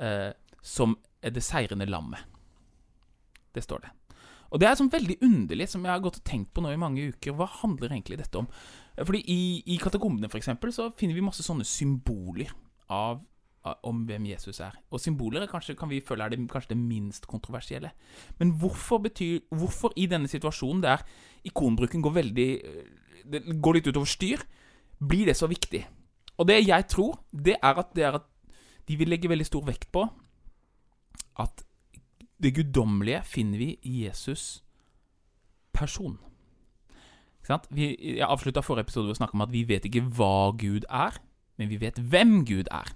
[0.00, 0.30] eh,
[0.62, 2.22] som det seirende lammet.
[3.52, 3.90] Det står det.
[4.52, 6.80] Og det er sånn veldig underlig, som jeg har gått og tenkt på nå i
[6.80, 7.32] mange uker.
[7.36, 8.48] Hva handler egentlig dette om?
[8.98, 9.42] Fordi i,
[9.72, 12.52] i katakombene, for eksempel, så finner vi masse sånne symboler
[12.92, 13.22] av,
[13.88, 14.76] om hvem Jesus er.
[14.92, 17.94] Og symboler kanskje, kan vi føle er det, kanskje det minst kontroversielle.
[18.42, 21.06] Men hvorfor, betyr, hvorfor i denne situasjonen der
[21.48, 22.50] ikonbruken går veldig
[23.32, 24.42] Det går litt utover styr,
[24.98, 25.86] blir det så viktig?
[26.40, 28.28] Og det jeg tror, det er at, det er at
[28.88, 30.06] de vil legge veldig stor vekt på
[31.40, 31.64] at
[32.42, 34.64] det guddommelige finner vi i Jesus
[35.72, 36.18] person.
[37.70, 40.86] Vi, jeg avslutta forrige episode ved å snakke om at vi vet ikke hva Gud
[40.88, 41.18] er,
[41.58, 42.90] men vi vet hvem Gud er.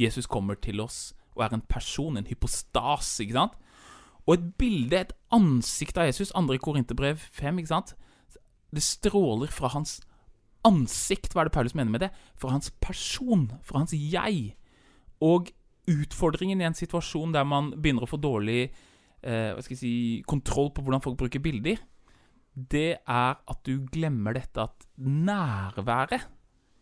[0.00, 3.20] Jesus kommer til oss og er en person, en hypostas.
[3.20, 3.56] ikke sant?
[4.26, 6.58] Og et bilde, et ansikt av Jesus, 2.
[6.62, 7.94] Korinterbrev 5, ikke sant?
[8.70, 9.98] det stråler fra hans
[10.66, 11.34] ansikt.
[11.34, 12.10] Hva er det Paulus mener med det?
[12.38, 14.54] Fra hans person, fra hans jeg.
[15.24, 15.50] Og
[15.90, 18.70] utfordringen i en situasjon der man begynner å få dårlig
[19.22, 21.80] eh, si, kontroll på hvordan folk bruker bilder,
[22.50, 26.26] det er at du glemmer dette at nærværet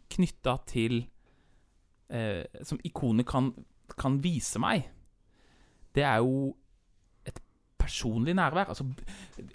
[0.08, 1.02] knytta til
[2.08, 3.52] eh, Som ikonet kan,
[3.98, 4.88] kan, vise meg,
[5.94, 6.54] det er jo
[7.88, 8.70] personlig nærvær.
[8.70, 8.86] Altså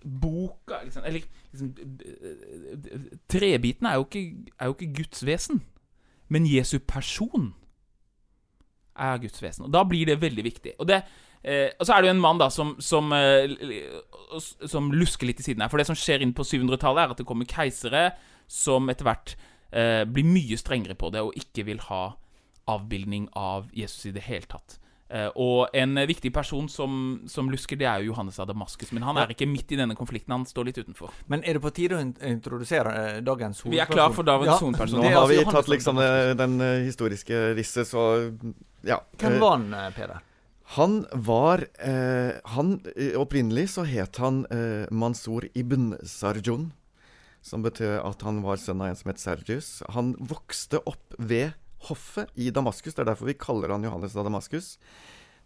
[0.04, 1.74] boka liksom, Eller liksom,
[3.30, 4.24] Trebiten er jo, ikke,
[4.60, 5.62] er jo ikke Guds vesen,
[6.30, 7.54] men Jesu person
[8.98, 9.69] er Guds vesen.
[9.69, 10.74] Og da blir det veldig viktig.
[10.80, 11.04] Og det
[11.43, 13.52] Eh, og så er det jo en mann da som, som, eh,
[14.39, 15.72] som, lusker litt i siden her.
[15.72, 18.04] For det som skjer inn på 700-tallet, er at det kommer keisere
[18.48, 19.34] som etter hvert
[19.76, 22.06] eh, blir mye strengere på det, og ikke vil ha
[22.72, 24.78] avbildning av Jesus i det hele tatt.
[25.13, 28.91] Eh, og en viktig person som, som, lusker, det er jo Johannes av Damaskus.
[28.95, 31.13] Men han er ikke midt i denne konflikten, han står litt utenfor.
[31.30, 33.78] Men er det på tide å introdusere eh, dagens hovedperson?
[33.78, 34.60] Vi er klar for dagens ja.
[34.65, 35.06] hovedperson.
[35.06, 36.04] Nå har vi tatt liksom
[36.43, 38.06] den historiske risset, så
[38.84, 39.04] ja.
[39.21, 40.21] Hvem var han, Peder?
[40.73, 46.71] Han var eh, han, eh, Opprinnelig så het han eh, Mansour ibn Sarjun,
[47.43, 49.69] som betød at han var sønn av en som het Sergius.
[49.93, 51.54] Han vokste opp ved
[51.89, 52.96] hoffet i Damaskus.
[52.96, 54.78] Det er derfor vi kaller han Johannes av Damaskus.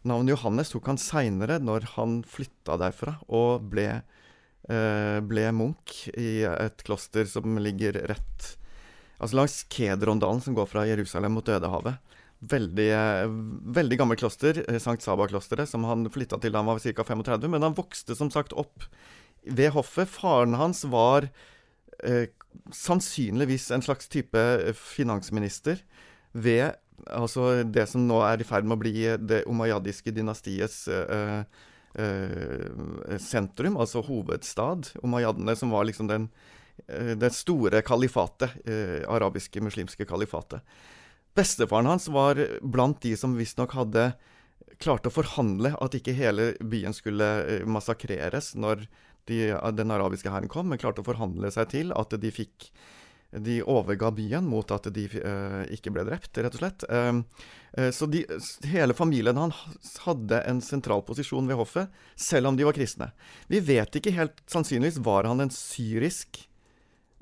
[0.07, 3.87] Navnet Johannes tok han seinere, når han flytta derfra og ble,
[4.69, 8.53] eh, ble munk i et kloster som ligger rett
[9.17, 11.95] Altså langs Kedrondalen, som går fra Jerusalem mot Dødehavet
[12.39, 12.89] veldig,
[13.73, 17.03] veldig gammelt kloster, eh, Sankt Saba-klosteret, som han flytta til da han var ca.
[17.03, 17.49] 35.
[17.49, 18.85] Men han vokste som sagt opp
[19.43, 20.07] ved hoffet.
[20.07, 21.29] Faren hans var
[22.03, 22.27] eh,
[22.71, 25.81] sannsynligvis en slags type eh, finansminister
[26.33, 26.75] ved
[27.13, 31.43] altså det som nå er i ferd med å bli det umayyadiske dynastiets uh,
[31.99, 34.91] uh, sentrum, altså hovedstad.
[35.05, 36.29] Umayyadene som var liksom den,
[36.89, 38.57] uh, det store kalifatet,
[39.07, 40.65] arabiske muslimske kalifatet.
[41.37, 44.09] Bestefaren hans var blant de som visstnok hadde
[44.81, 48.87] klart å forhandle at ikke hele byen skulle eh, massakreres når
[49.29, 52.69] de, den arabiske hæren kom, men klarte å forhandle seg til at de fikk
[53.43, 56.85] de overga byen mot at de uh, ikke ble drept, rett og slett.
[56.89, 57.21] Uh,
[57.77, 58.23] uh, så de,
[58.71, 63.11] hele familien hans hadde en sentral posisjon ved hoffet, selv om de var kristne.
[63.51, 66.45] Vi vet ikke helt Sannsynligvis var han en syrisk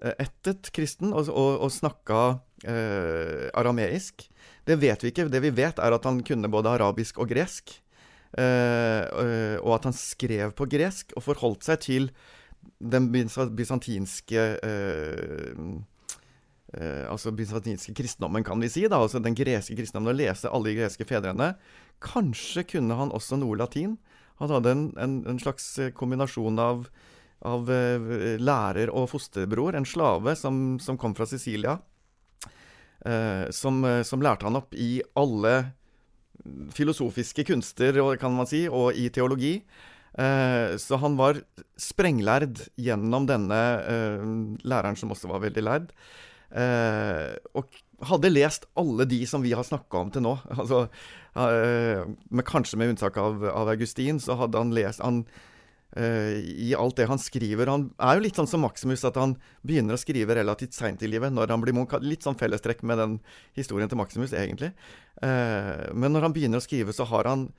[0.05, 2.19] ettet kristen og, og, og snakka
[2.67, 4.27] eh, arameisk.
[4.67, 5.27] Det vet vi ikke.
[5.31, 7.77] Det vi vet, er at han kunne både arabisk og gresk.
[8.35, 12.09] Eh, eh, og at han skrev på gresk og forholdt seg til
[12.81, 15.53] den bysantinske eh,
[16.73, 18.87] eh, altså bysantinske kristendommen, kan vi si.
[18.87, 21.53] da, altså Den greske kristendommen, å lese alle de greske fedrene.
[22.03, 23.97] Kanskje kunne han også noe latin.
[24.41, 26.87] Han hadde en, en, en slags kombinasjon av,
[27.45, 31.77] av eh, lærer og fosterbror, en slave som, som kom fra Sicilia
[33.05, 35.55] eh, som, eh, som, lærte han opp i alle
[36.75, 39.61] filosofiske kunster, kan man si, og i teologi.
[40.15, 41.41] Eh, så han var
[41.79, 44.25] sprenglærd gjennom denne eh,
[44.63, 45.89] læreren, som også var veldig lærd.
[46.51, 50.35] Eh, og hadde lest alle de som vi har snakka om til nå.
[50.59, 50.85] Altså,
[51.39, 55.23] eh, med, kanskje med unntak av, av, Augustin, så hadde han lest han,
[55.97, 57.71] eh, i alt det han skriver.
[57.71, 61.11] Han er jo litt sånn som Maximus, at han begynner å skrive relativt seint i
[61.11, 61.95] livet, når han blir munk.
[62.03, 63.19] Litt sånn fellestrekk med den
[63.57, 64.73] historien til Maximus, egentlig.
[65.23, 67.49] Eh, men når han begynner å skrive, så har han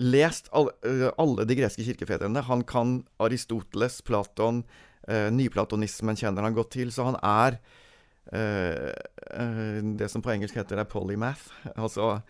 [0.00, 2.46] lest alle, eh, alle de greske kirkefedrene.
[2.48, 4.64] Han kan Aristoteles, Platon,
[5.02, 6.92] nyplatonismen kjenner han godt til.
[6.94, 7.56] Så han er
[8.30, 11.50] det som på engelsk heter er polymath.
[11.74, 12.20] Altså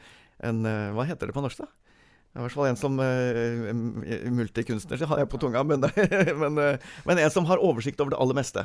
[0.43, 1.71] en eh, Hva heter det på norsk, da?
[2.33, 5.85] Det er i hvert fall en som uh, Multikunstner, har jeg på tunga, men,
[6.43, 8.65] men, uh, men, en som har oversikt over det aller meste.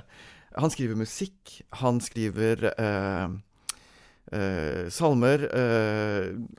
[0.55, 3.27] Han skriver musikk, han skriver uh,
[4.91, 5.45] salmer.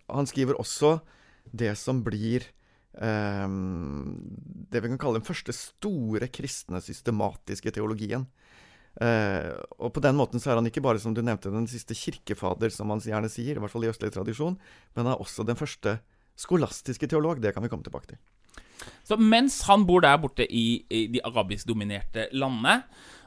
[0.09, 0.95] han skriver også
[1.53, 2.47] det som blir
[2.97, 8.25] det vi kan kalle den første store kristne systematiske teologien.
[8.99, 12.73] Og på den måten så er han ikke bare, som du nevnte, den siste kirkefader,
[12.75, 14.57] som han gjerne sier, i hvert fall i østlig tradisjon,
[14.97, 16.01] men han er også den første
[16.39, 17.43] skolastiske teolog.
[17.43, 18.19] Det kan vi komme tilbake til.
[19.07, 22.83] Så mens han bor der borte i, i de arabisk-dominerte landene,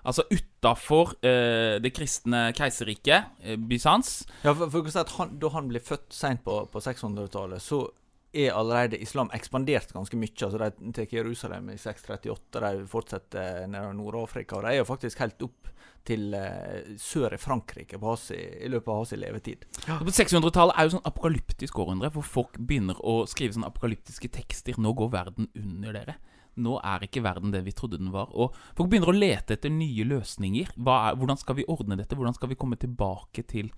[0.08, 5.68] altså utafor eh, det kristne keiserriket, eh, Bysants Ja, for, for at han, Da han
[5.70, 7.84] ble født seint på, på 600-tallet, så
[8.34, 10.32] er allerede islam ekspandert ganske mye.
[10.46, 14.58] altså De tar Jerusalem i 638, de fortsetter nedover Nord-Afrika.
[14.58, 15.72] Og de er jo faktisk helt opp
[16.08, 19.65] til uh, sør i Frankrike Hasi, i løpet av hans levetid.
[19.86, 20.00] Ja.
[20.02, 24.80] På 600-tallet er jo sånn apokalyptisk århundre, hvor folk begynner å skrive sånne apokalyptiske tekster.
[24.82, 26.17] Nå går verden under dere.
[26.62, 28.32] Nå er ikke verden det vi trodde den var.
[28.34, 30.74] Og folk begynner å lete etter nye løsninger.
[30.74, 32.17] Er, hvordan skal vi ordne dette?
[32.17, 33.70] Hvordan skal vi komme tilbake til,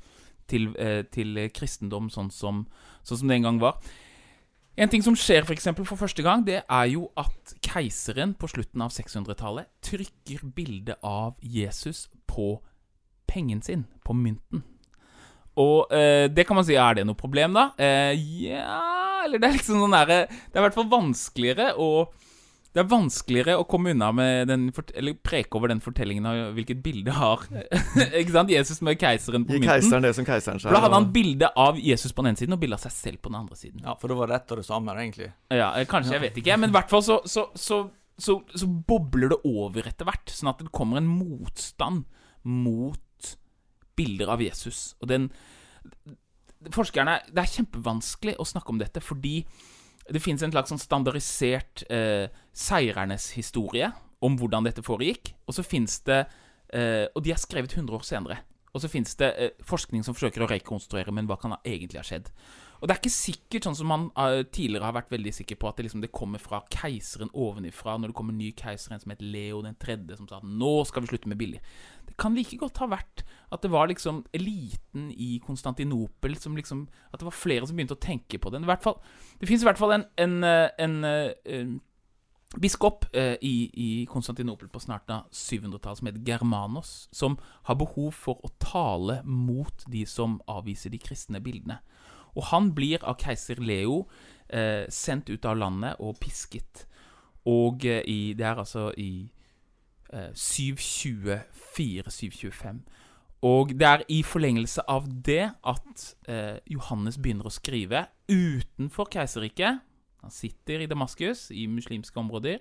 [0.49, 2.63] til, eh, til kristendom sånn som,
[3.03, 3.83] sånn som det en gang var?
[4.73, 8.81] En ting som skjer for, for første gang, det er jo at keiseren på slutten
[8.81, 12.55] av 600-tallet trykker bildet av Jesus på
[13.29, 14.63] pengen sin, på mynten.
[15.61, 17.67] Og eh, det kan man si, er det noe problem, da?
[17.77, 21.89] Eh, ja Eller det er liksom sånn derre Det er i hvert fall vanskeligere å
[22.73, 24.63] det er vanskeligere å komme unna med den,
[24.97, 27.43] eller preke over den fortellingen av hvilket bilde har
[28.19, 28.49] Ikke sant?
[28.49, 29.69] Jesus med keiseren på Gi mynten.
[29.69, 32.57] keiseren det som keiseren For Da hadde han bilde av Jesus på den ene siden
[32.57, 33.83] og bilde av seg selv på den andre siden.
[33.85, 35.29] Ja, For det var rett og det samme, egentlig.
[35.53, 36.57] Ja, eh, Kanskje, jeg vet ikke.
[36.63, 37.79] Men i hvert fall så, så, så,
[38.17, 40.33] så, bobler det over etter hvert.
[40.33, 42.07] Sånn at det kommer en motstand
[42.41, 43.35] mot
[43.99, 44.95] bilder av Jesus.
[45.01, 45.29] Og den
[46.73, 49.41] Forskerne Det er kjempevanskelig å snakke om dette fordi
[50.09, 53.91] det finnes en slags sånn standardisert eh, seiernes historie
[54.23, 55.33] om hvordan dette foregikk.
[55.47, 56.25] Og så fins det
[56.73, 58.39] eh, Og de er skrevet 100 år senere.
[58.73, 62.07] Og så finnes det eh, forskning som forsøker å rekonstruere, men hva kan egentlig ha
[62.07, 62.31] skjedd?
[62.83, 65.69] Og det er ikke sikkert, sånn som man uh, tidligere har vært veldig sikker på,
[65.69, 68.99] at det, liksom, det kommer fra keiseren ovenifra, når det kommer en ny keiser, en
[68.99, 71.61] som het Leo den tredje, som sa at nå skal vi slutte med billig.
[72.09, 73.23] Det kan like godt ha vært
[73.55, 77.95] at det var liksom eliten i Konstantinopel som liksom At det var flere som begynte
[77.95, 78.67] å tenke på den.
[78.67, 78.99] I hvert fall,
[79.39, 81.73] det fins i hvert fall en, en, eh, en, en eh,
[82.59, 87.37] biskop eh, i, i, Konstantinopel på snart av 700-tallet som heter Germanos, som
[87.69, 91.79] har behov for å tale mot de som avviser de kristne bildene.
[92.35, 94.07] Og han blir av keiser Leo
[94.49, 96.87] eh, sendt ut av landet og pisket.
[97.49, 99.31] Og eh, i, det er altså i
[100.13, 102.79] eh, 724-725.
[103.43, 109.79] Og det er i forlengelse av det at eh, Johannes begynner å skrive utenfor keiserriket.
[110.23, 112.57] Han sitter i Damaskus, i muslimske områder.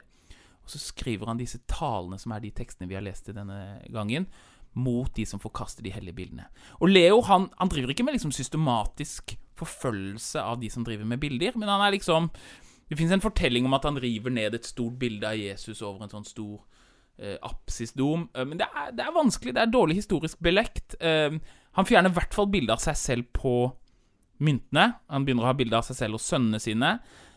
[0.63, 3.79] Og så skriver han disse talene, som er de tekstene vi har lest i denne
[3.95, 4.27] gangen,
[4.73, 6.47] mot de som forkaster de hellige bildene.
[6.81, 11.23] Og Leo han, han driver ikke med liksom systematisk forfølgelse av de som driver med
[11.23, 12.31] bilder, men han er liksom
[12.91, 16.03] Det fins en fortelling om at han river ned et stort bilde av Jesus over
[16.05, 16.59] en sånn stor
[17.17, 18.27] eh, apsisdom.
[18.37, 19.55] Eh, men det er, det er, vanskelig.
[19.57, 20.99] Det er dårlig historisk belekt.
[21.01, 21.39] Eh,
[21.73, 23.55] han fjerner i hvert fall bilde av seg selv på
[24.45, 24.99] myntene.
[25.09, 26.93] Han begynner å ha bilde av seg selv og sønnene sine.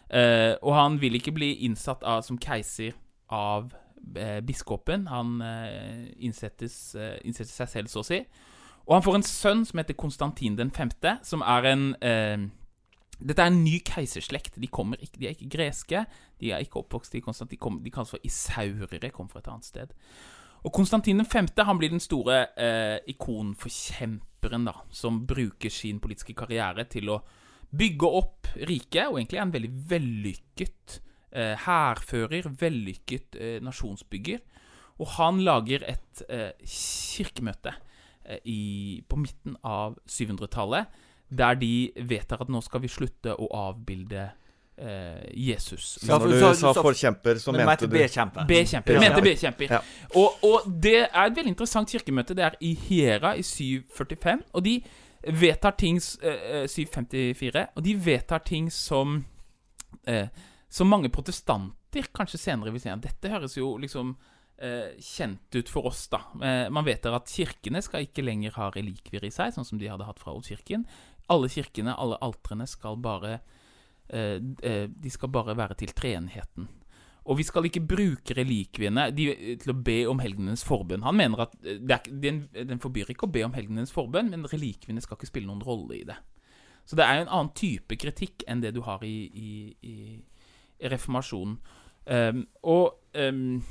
[0.09, 2.97] Eh, og han vil ikke bli innsatt av, som keiser
[3.33, 3.71] av
[4.17, 5.07] eh, biskopen.
[5.11, 8.21] Han eh, innsettes, innsetter seg selv, så å si.
[8.85, 12.45] Og han får en sønn som heter Konstantin den femte, som er en eh,
[13.15, 14.57] Dette er en ny keiserslekt.
[14.59, 14.83] De, ikke,
[15.15, 16.01] de, er ikke greske.
[16.41, 17.55] De er ikke oppvokst i Konstantin.
[17.55, 19.93] De, kom, de kalles for isaurere, kom fra et annet sted.
[20.65, 26.35] Og Konstantin den femte han blir den store eh, ikonforkjemperen da, som bruker sin politiske
[26.37, 27.19] karriere til å
[27.75, 30.99] bygge opp riket, og egentlig er en veldig vellykket
[31.31, 34.43] eh, hærfører, vellykket eh, nasjonsbygger.
[34.99, 37.75] Og han lager et eh, kirkemøte
[38.45, 44.27] i, på midten av 700-tallet, der de vedtar at nå skal vi slutte å avbilde
[44.77, 45.97] eh, Jesus.
[46.01, 48.45] Så når du, sa forkjemper, så mente du B-kjemper.
[48.49, 48.99] B-kjemper.
[48.99, 49.73] Mente B-kjemper.
[49.77, 49.81] Ja.
[50.15, 52.37] Og, og, det er et veldig interessant kirkemøte.
[52.37, 54.45] Det er i Hera i 745.
[54.53, 54.75] Og de
[55.41, 57.65] vedtar ting eh, 754.
[57.75, 59.23] Og de vedtar ting som
[60.07, 60.27] eh,
[60.69, 65.69] Som mange protestanter kanskje senere vil si at dette høres jo liksom eh, kjent ut
[65.69, 66.21] for oss, da.
[66.39, 69.89] Eh, man vet at kirkene skal ikke lenger ha relikvier i seg, sånn som de
[69.91, 70.85] hadde hatt fra Oldkirken.
[71.33, 73.39] Alle kirkene, alle altrene, skal bare
[74.07, 76.69] eh, eh, De skal bare være til treenheten.
[77.25, 81.05] Og vi skal ikke bruke relikviene til å be om helgenenes forbønn.
[81.07, 85.01] Han mener at eh, den, den, forbyr ikke å be om helgenenes forbønn, men relikviene
[85.01, 86.19] skal ikke spille noen rolle i det.
[86.85, 90.91] Så det er jo en annen type kritikk enn det du har i, i, i
[90.91, 91.57] reformasjonen.
[92.05, 93.63] Um, og um,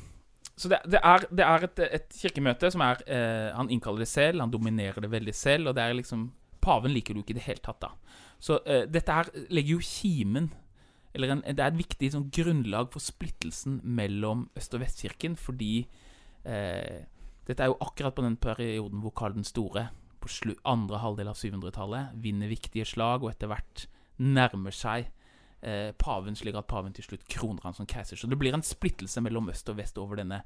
[0.56, 4.10] Så det, det, er, det er et, et, kirkemøte som er eh, Han innkaller det
[4.10, 6.28] selv, han dominerer det veldig selv, og det er liksom
[6.64, 8.20] Paven liker du ikke i det hele tatt, da.
[8.40, 10.52] Så eh, dette her legger jo kimen
[11.14, 15.84] eller en, Det er et viktig sånn, grunnlag for splittelsen mellom Øst- og Vestkirken, fordi
[16.42, 17.04] eh,
[17.46, 19.88] dette er jo akkurat på den perioden hvor Karl den store,
[20.24, 20.30] på
[20.64, 23.84] andre halvdel av 700-tallet, vinner viktige slag og etter hvert
[24.18, 25.10] nærmer seg
[25.64, 28.20] eh, paven, slik at paven til slutt kroner han som keiser.
[28.20, 30.42] Så det blir en splittelse mellom øst og vest over denne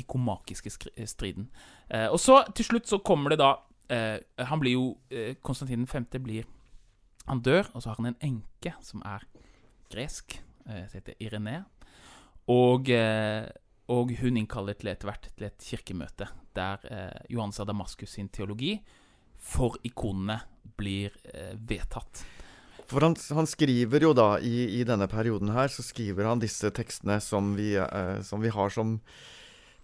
[0.00, 0.70] ikomakiske
[1.06, 1.50] striden.
[1.90, 3.54] Eh, og så til slutt så kommer det da
[3.92, 6.06] eh, Han blir jo eh, Konstantin 5.
[6.22, 6.44] blir
[7.26, 9.26] Han dør, og så har han en enke som er
[9.92, 11.64] gresk, eh, som heter Irene.
[12.50, 13.48] Og, eh,
[13.88, 18.28] og, hun innkaller til etter hvert til et kirkemøte der eh, Johannes av Damaskus sin
[18.28, 18.76] teologi
[19.38, 20.40] for ikonene
[20.78, 21.14] blir
[21.58, 22.22] vedtatt.
[22.92, 26.68] For han, han, skriver jo da, i, i, denne perioden her, så skriver han disse
[26.76, 28.98] tekstene som vi, eh, som vi har som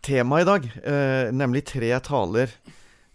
[0.04, 0.68] tema i dag.
[0.84, 2.52] Eh, nemlig tre taler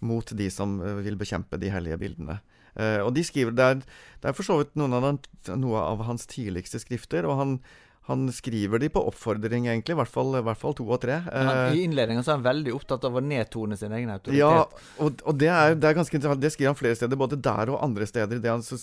[0.03, 2.39] mot de som vil bekjempe de hellige bildene.
[2.73, 3.81] Eh, og de skriver, Det er,
[4.21, 5.21] det er for så vidt noen av den,
[5.61, 7.29] noe av hans tidligste skrifter.
[7.29, 7.59] og han,
[8.09, 9.93] han skriver de på oppfordring, egentlig.
[9.95, 11.21] I hvert fall, i hvert fall to og tre.
[11.23, 14.41] Uh, I innledninga er han veldig opptatt av å nedtone sin egen autoritet.
[14.41, 14.65] Ja,
[14.99, 16.43] og, og det, er, det, er, ganske interessant.
[16.43, 18.41] Det skriver han flere steder, både der og andre steder.
[18.49, 18.79] Han, så,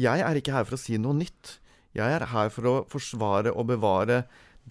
[0.00, 1.58] jeg er ikke her for å si noe nytt.
[1.92, 4.22] Jeg er her for å forsvare og bevare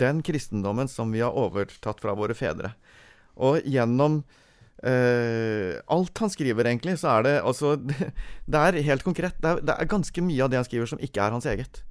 [0.01, 2.73] den kristendommen som vi har overtatt fra våre fedre.
[3.37, 4.23] Og gjennom
[4.81, 7.75] Uh, alt han skriver, egentlig, så er det altså
[8.49, 9.35] Det er helt konkret.
[9.37, 11.83] Det er, det er, ganske mye av det han skriver, som ikke er hans eget.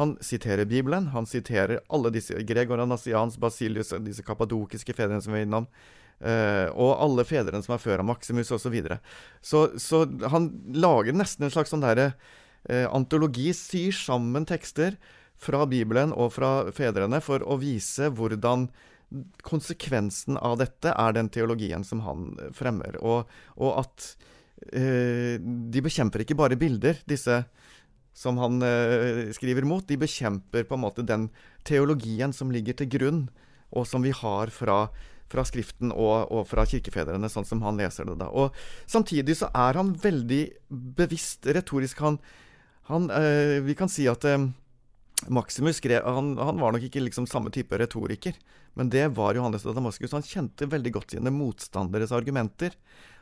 [0.00, 1.10] Han siterer Bibelen.
[1.12, 5.68] Han siterer alle disse Gregor Anasians, Basilius, disse kapadokiske fedrene som vi er innom.
[6.20, 8.64] Uh, og alle fedrene som er før av Maximus, osv.
[8.64, 9.00] Så, videre.
[9.44, 13.50] så Så han lager nesten en slags sånn derre uh, antologi.
[13.56, 14.96] Syr sammen tekster
[15.40, 18.70] fra Bibelen og fra fedrene for å vise hvordan
[19.44, 22.96] konsekvensen av dette er den teologien som han fremmer.
[23.04, 24.12] Og, og at
[24.72, 27.42] eh, de bekjemper ikke bare bilder, disse
[28.16, 29.86] som han eh, skriver mot.
[29.86, 31.28] De bekjemper på en måte den
[31.66, 33.22] teologien som ligger til grunn,
[33.70, 34.88] og som vi har fra,
[35.30, 38.18] fra Skriften og, og, fra kirkefedrene, sånn som han leser det.
[38.22, 38.30] da.
[38.30, 38.56] Og
[38.90, 40.42] Samtidig så er han veldig
[40.98, 42.02] bevisst retorisk.
[42.02, 42.18] Han,
[42.90, 44.50] han eh, Vi kan si at eh,
[45.28, 48.36] Maximus skrev, han, han, var nok ikke liksom samme type retoriker,
[48.78, 50.14] men det var Johannes av Damaskus.
[50.16, 52.72] Han kjente veldig godt sine motstanderes argumenter,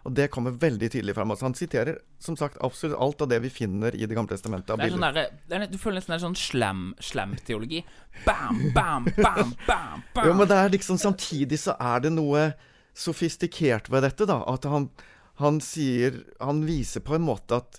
[0.07, 1.33] og det kommer veldig tydelig fram.
[1.35, 4.71] Altså, han siterer som sagt absolutt alt av det vi finner i Det gamle testamentet
[4.75, 4.97] av bilder.
[4.97, 7.83] Sånn der, du føler nesten det er sånn slam-teologi.
[8.25, 10.25] Bam, bam, bam, bam, bam.
[10.27, 12.51] Jo, men det er liksom samtidig så er det noe
[12.99, 14.41] sofistikert ved dette, da.
[14.51, 14.89] At han,
[15.43, 17.79] han sier Han viser på en måte at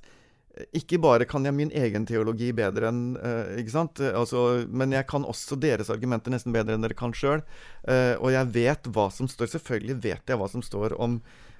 [0.76, 4.02] ikke bare kan jeg min egen teologi bedre enn uh, Ikke sant?
[4.04, 7.44] Altså, men jeg kan også deres argumenter nesten bedre enn dere kan sjøl.
[7.86, 11.20] Uh, eh, og jeg vet hva som står Selvfølgelig vet jeg hva som står om,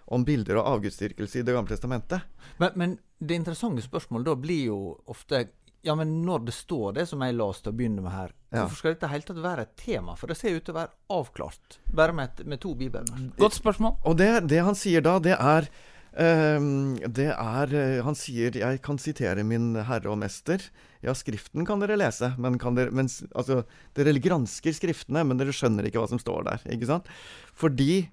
[0.10, 2.26] om bilder og avgudsdyrkelse i Det gamle testamentet.
[2.58, 4.80] Men, men, det interessante spørsmålet da blir jo
[5.12, 5.48] ofte
[5.82, 8.64] ja, men når det står det som jeg leste til å begynne med her, ja.
[8.66, 10.16] hvorfor skal dette helt tatt være et tema?
[10.20, 13.30] For det ser ut til å være avklart, bare med, med to bibelvers.
[13.40, 13.96] Godt spørsmål.
[14.04, 15.72] Og det, det han sier da, det er
[16.10, 20.72] Um, det er eh, Han sier 'Jeg kan sitere min herre og mester'.
[21.06, 23.64] Ja, Skriften kan dere lese, men kan dere, mens, altså,
[23.96, 26.66] dere gransker Skriftene, men dere skjønner ikke hva som står der.
[26.74, 27.06] ikke sant?
[27.54, 28.10] Fordi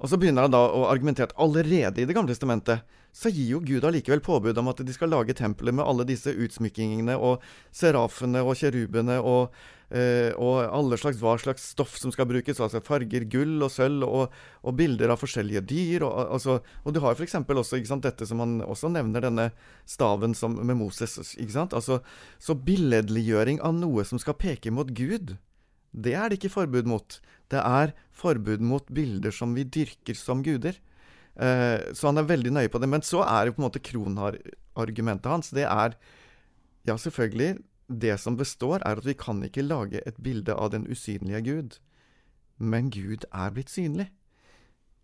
[0.00, 3.50] Og så begynner han da å argumentere at allerede i Det gamle testamentet så gir
[3.52, 7.44] jo Gud allikevel påbud om at de skal lage tempelet med alle disse utsmykkingene og
[7.74, 9.52] serafene og kjerubene og
[9.92, 12.60] eh, og alle slags, hva slags stoff som skal brukes.
[12.60, 14.32] altså Farger, gull og sølv, og,
[14.64, 16.06] og bilder av forskjellige dyr.
[16.08, 17.36] Og, altså, og du har f.eks.
[17.44, 19.50] også sant, dette som han også nevner, denne
[19.84, 21.18] staven som, med Moses.
[21.60, 22.00] Altså,
[22.40, 25.36] så billedliggjøring av noe som skal peke mot Gud,
[25.92, 27.18] det er det ikke forbud mot.
[27.52, 30.78] Det er forbud mot bilder som vi dyrker som guder.
[31.36, 32.88] Eh, så han er veldig nøye på det.
[32.88, 35.96] Men så er jo på en måte kronargumentet hans det er
[36.82, 40.86] Ja, selvfølgelig det som består, er at vi kan ikke lage et bilde av den
[40.90, 41.78] usynlige Gud.
[42.58, 44.08] Men Gud er blitt synlig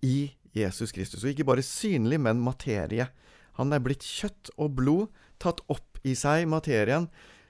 [0.02, 1.22] i Jesus Kristus.
[1.22, 3.08] Og ikke bare synlig, men materie.
[3.58, 5.06] Han er blitt kjøtt og blod,
[5.38, 7.08] tatt opp i seg materien.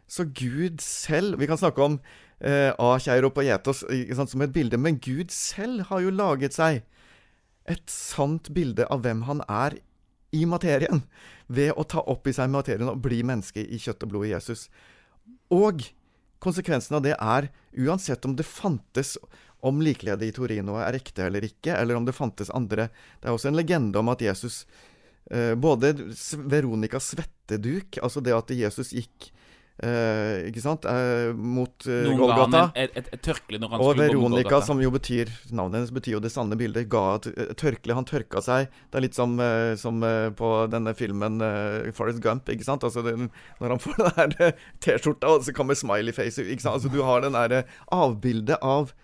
[0.09, 1.99] Så Gud selv Vi kan snakke om
[2.41, 3.85] eh, av på Gjetos
[4.31, 4.79] som et bilde.
[4.79, 6.83] Men Gud selv har jo laget seg
[7.69, 9.79] et sant bilde av hvem han er
[10.33, 11.03] i materien.
[11.47, 14.33] Ved å ta opp i seg materien og bli menneske i kjøtt og blod i
[14.33, 14.69] Jesus.
[15.53, 15.85] Og
[16.41, 19.17] konsekvensen av det er, uansett om det fantes
[19.61, 22.89] om likeledet i Torino er ekte eller ikke, eller om det fantes andre
[23.19, 24.61] Det er også en legende om at Jesus
[25.33, 25.91] eh, Både
[26.39, 29.33] Veronicas svetteduk, altså det at Jesus gikk
[29.79, 30.87] Eh, ikke sant?
[30.91, 32.65] Eh, mot eh, Golgata.
[32.75, 33.29] et, et, et
[33.79, 37.55] Og Veronica, som jo betyr Navnet hennes betyr jo det sanne bildet, ga et, et
[37.59, 37.95] tørkle.
[37.95, 38.73] Han tørka seg.
[38.91, 41.39] Det er litt som, eh, som eh, på denne filmen
[41.95, 42.87] Forest Gump, ikke sant?
[42.87, 43.29] Altså den,
[43.63, 46.75] når han får den der eh, T-skjorta, og så kommer smiley face ikke sant?
[46.81, 48.95] Altså du har den derre avbildet av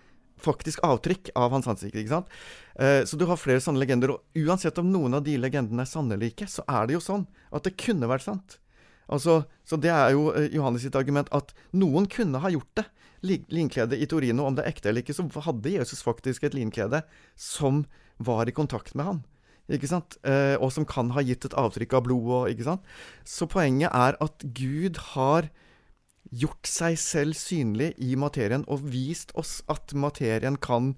[0.44, 2.32] Faktisk avtrykk av hans ansikt, ikke sant?
[2.74, 4.10] Eh, så du har flere sanne legender.
[4.12, 7.00] Og uansett om noen av de legendene er sanne eller ikke, så er det jo
[7.00, 7.22] sånn
[7.54, 8.58] at det kunne vært sant.
[9.12, 12.86] Altså, så det er jo eh, Johannes sitt argument at noen kunne ha gjort det.
[13.24, 16.56] Linkledet Linklede i Torino, om det er ekte eller ikke, så hadde Jesus faktisk et
[16.56, 17.00] linklede
[17.40, 17.86] som
[18.20, 19.22] var i kontakt med han.
[19.72, 20.18] Ikke sant?
[20.28, 22.84] Eh, og som kan ha gitt et avtrykk av blod?
[23.24, 25.48] Så poenget er at Gud har
[26.34, 30.94] gjort seg selv synlig i materien og vist oss at materien kan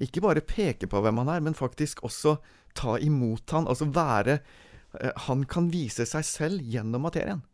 [0.00, 2.38] ikke bare peke på hvem han er, men faktisk også
[2.76, 4.38] ta imot han, altså være
[5.28, 7.44] Han kan vise seg selv gjennom materien.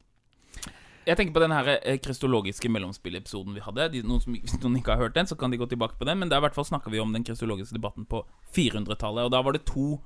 [1.07, 3.85] Jeg tenker på den eh, kristologiske mellomspillepisoden vi hadde.
[3.93, 4.35] De, noen som,
[4.65, 6.19] noen ikke har hørt den, så kan de gå tilbake på den.
[6.19, 8.25] Men der hvert fall snakka vi om den kristologiske debatten på
[8.57, 9.29] 400-tallet.
[9.29, 10.01] Og da var det to,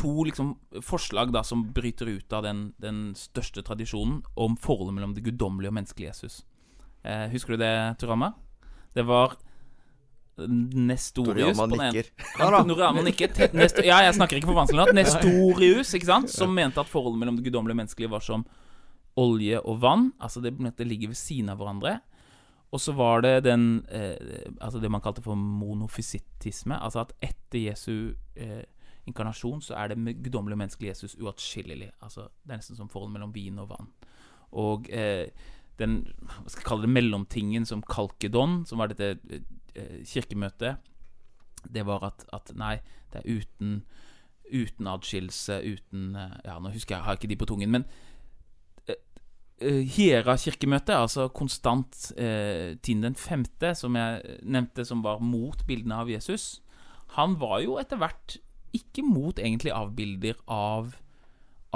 [0.00, 0.52] to liksom,
[0.84, 5.72] forslag da som bryter ut av den, den største tradisjonen om forholdet mellom det guddommelige
[5.72, 6.42] og menneskelige Jesus.
[7.00, 8.34] Eh, husker du det, Turama?
[8.92, 9.38] Det var
[10.48, 12.10] Nestorius Toriyama på den ene nikker.
[12.38, 13.32] ja, Norama nikker.
[13.36, 13.50] Te-
[13.86, 14.94] ja, jeg snakker ikke for vanskelig nå.
[14.96, 16.30] Nestorius, ikke sant?
[16.32, 18.44] som mente at forholdet mellom det guddommelige og menneskelige var som
[19.20, 20.12] olje og vann.
[20.20, 21.98] Altså det, det ligger ved siden av hverandre.
[22.70, 24.14] Og så var det den eh,
[24.62, 26.76] Altså det man kalte for monofysittisme.
[26.78, 28.62] Altså at etter Jesu eh,
[29.10, 31.90] inkarnasjon så er det guddommelig og menneskelig Jesus uatskillelig.
[32.00, 33.90] Altså Det er nesten som forholdet mellom vin og vann.
[34.52, 35.28] Og eh,
[35.80, 39.16] den hva skal jeg kalle det mellomtingen som Kalkedon, som var dette
[39.74, 40.80] eh, kirkemøtet,
[41.68, 42.78] det var at, at nei,
[43.12, 43.80] det er uten
[44.50, 47.84] Uten adskillelse, uten eh, Ja, nå husker jeg, har jeg ikke de på tungen, men
[48.90, 56.00] eh, Hiera-kirkemøtet, altså konstant eh, Tinn den femte, som jeg nevnte, som var mot bildene
[56.02, 56.64] av Jesus,
[57.14, 58.40] han var jo etter hvert
[58.74, 60.96] ikke mot egentlig avbilder av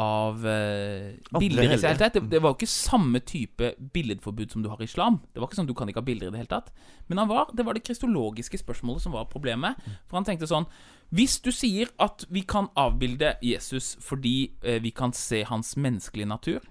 [0.01, 2.09] av uh, bilder i det.
[2.15, 5.21] Det, det var jo ikke samme type billedforbud som du har i islam.
[5.33, 6.73] Det var ikke sånn du kan ikke ha bilder i det hele tatt.
[7.09, 9.79] Men han var, det var det kristologiske spørsmålet som var problemet.
[10.09, 10.67] For han tenkte sånn
[11.15, 16.31] Hvis du sier at vi kan avbilde Jesus fordi uh, vi kan se hans menneskelige
[16.31, 16.65] natur,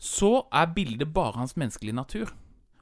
[0.00, 2.30] så er bildet bare hans menneskelige natur.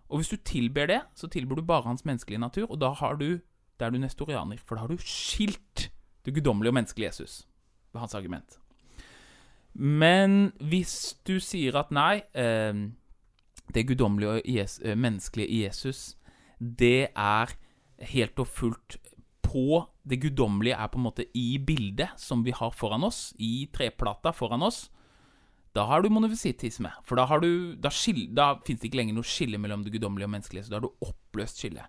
[0.09, 3.19] Og hvis du tilber det, så tilber du bare hans menneskelige natur, og da har
[3.21, 3.41] du
[3.79, 5.89] da er du nestorianer, for da har du skilt
[6.27, 7.45] det guddommelige og menneskelige Jesus.
[7.93, 8.59] Ved hans argument.
[9.79, 12.75] Men hvis du sier at nei, eh,
[13.75, 16.17] det guddommelige og jes, eh, menneskelige i Jesus,
[16.59, 17.55] det er
[18.11, 18.99] helt og fullt
[19.49, 23.69] på Det guddommelige er på en måte i bildet som vi har foran oss, i
[23.73, 24.89] treplata foran oss.
[25.77, 26.89] Da har du monofisittisme.
[27.05, 29.93] For da, har du, da, skil- da fins det ikke lenger noe skille mellom det
[29.93, 30.65] guddommelige og menneskelige.
[30.65, 31.85] Så da har du oppløst skillet.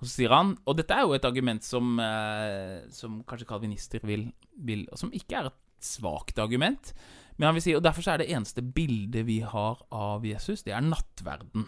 [0.00, 4.02] Og så sier han, og dette er jo et argument som, eh, som kanskje kalvinister
[4.02, 6.92] vil, vil Og som ikke er et svakt argument.
[7.36, 10.74] Men han vil si, og derfor er det eneste bildet vi har av Jesus, det
[10.74, 11.66] er nattverden.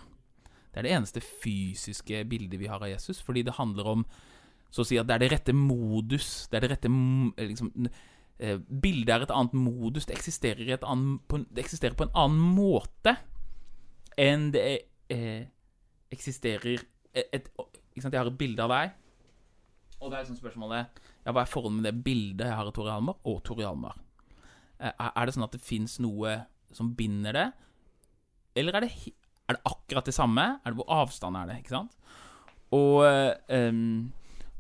[0.70, 4.04] Det er det eneste fysiske bildet vi har av Jesus, fordi det handler om
[4.70, 6.46] så å si at det er det rette modus.
[6.50, 7.70] Det er det rette liksom,
[8.38, 10.06] eh, Bildet er et annet modus.
[10.06, 13.16] Det eksisterer, et annet, på, det eksisterer på en annen måte
[14.20, 14.66] enn det
[15.12, 15.48] eh,
[16.12, 17.50] eksisterer et, et,
[17.94, 18.12] ikke sant?
[18.12, 18.94] Jeg har et bilde av deg,
[19.96, 22.74] og det er liksom spørsmålet Ja, hva er forholdet med det bildet jeg har av
[22.76, 23.96] Tore Halmar, og Tore Almar?
[24.80, 26.42] Eh, Er det sånn at det fins noe
[26.74, 27.46] som binder det,
[28.56, 28.92] eller er det,
[29.46, 30.44] er det akkurat det samme?
[30.64, 31.58] Er det Hvor avstand er det?
[31.62, 31.96] Ikke sant?
[32.74, 33.04] Og
[33.52, 34.12] um,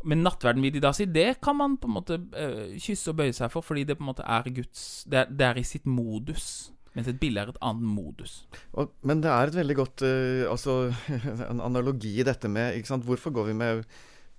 [0.06, 3.18] Men nattverden, vil de da si, det kan man på en måte uh, kysse og
[3.18, 5.66] bøye seg for, fordi det på en måte er Guds Det er, det er i
[5.66, 6.70] sitt modus.
[6.94, 8.38] Mens et bilde er et annet modus.
[8.72, 10.76] Og, men det er et veldig godt uh, Altså,
[11.50, 13.08] en analogi i dette med ikke sant?
[13.08, 13.82] Hvorfor går vi med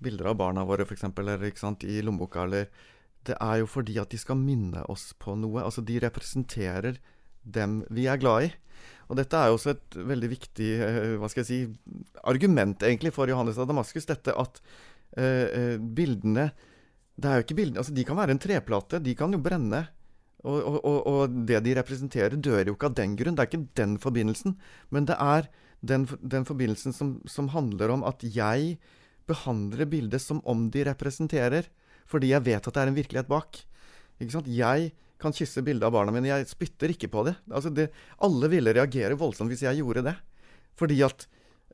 [0.01, 2.69] bilder av barna våre, f.eks., eller ikke sant, i lommeboka, eller
[3.27, 5.63] Det er jo fordi at de skal minne oss på noe.
[5.65, 7.01] Altså, de representerer
[7.43, 8.53] dem vi er glad i.
[9.07, 11.59] Og dette er jo også et veldig viktig eh, hva skal jeg si,
[12.27, 14.07] argument egentlig for Johannes av Damaskus.
[14.09, 14.59] Dette at
[15.17, 16.49] eh, eh, bildene
[17.17, 19.87] det er jo ikke bildene, altså De kan være en treplate, de kan jo brenne.
[20.45, 23.35] Og, og, og, det de representerer, dør jo ikke av den grunn.
[23.35, 24.53] Det er ikke den forbindelsen.
[24.93, 25.49] Men det er
[25.81, 28.77] den, den forbindelsen som, som, handler om at jeg
[29.27, 31.67] behandler bildet som om de representerer,
[32.07, 33.59] fordi jeg vet at det er en virkelighet bak.
[34.17, 34.49] Ikke sant?
[34.49, 34.91] Jeg
[35.21, 36.29] kan kysse bildet av barna mine.
[36.29, 37.35] Jeg spytter ikke på det.
[37.49, 37.89] Altså det.
[38.23, 40.15] Alle ville reagere voldsomt hvis jeg gjorde det.
[40.77, 41.25] Fordi at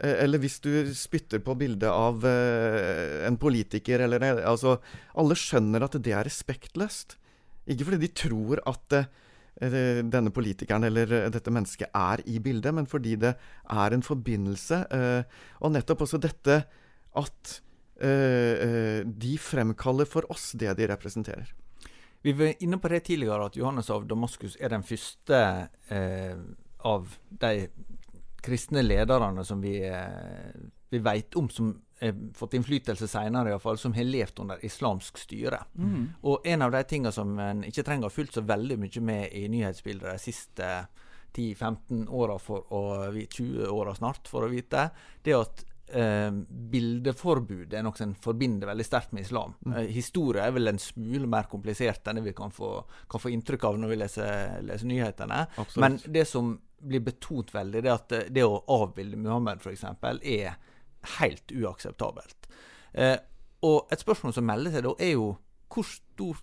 [0.02, 4.78] eh, Eller hvis du spytter på bildet av uh, en politiker eller Altså,
[5.16, 7.18] alle skjønner at det er respektløst.
[7.68, 9.12] Ikke fordi de tror at uh,
[9.62, 13.36] denne politikeren eller dette mennesket er i bildet, men fordi det
[13.70, 14.80] er en forbindelse.
[15.62, 16.58] Og nettopp også dette
[17.22, 17.52] at
[17.94, 21.52] de fremkaller for oss det de representerer.
[22.24, 25.40] Vi var inne på det tidligere, at Johannes av Damaskus er den første
[25.92, 26.38] eh,
[26.88, 27.66] av de
[28.44, 30.54] kristne lederne som vi, eh,
[30.90, 35.60] vi vet om, som har fått innflytelse senere, iallfall, som har levd under islamsk styre.
[35.76, 36.06] Mm.
[36.24, 39.04] Og en av de tingene som en ikke trenger å ha fulgt så veldig mye
[39.04, 40.72] med i nyhetsbildet de siste
[41.36, 44.88] 10-15 åra, 20 åra snart, for å vite,
[45.28, 46.32] det er at eh,
[46.74, 49.56] bildeforbud er noe en forbinder veldig sterkt med islam.
[49.66, 49.74] Mm.
[49.78, 52.76] Eh, historie er vel en smule mer komplisert enn det vi kan få,
[53.10, 55.44] kan få inntrykk av når vi leser, leser nyhetene.
[55.56, 55.82] Absolutt.
[55.86, 59.86] Men det som blir betont veldig, det er at det å avbilde Muhammed f.eks.
[60.20, 60.58] er
[61.20, 62.50] helt uakseptabelt.
[62.94, 63.18] Eh,
[63.64, 65.34] og et spørsmål som melder seg da, er jo
[65.74, 66.42] hvor stor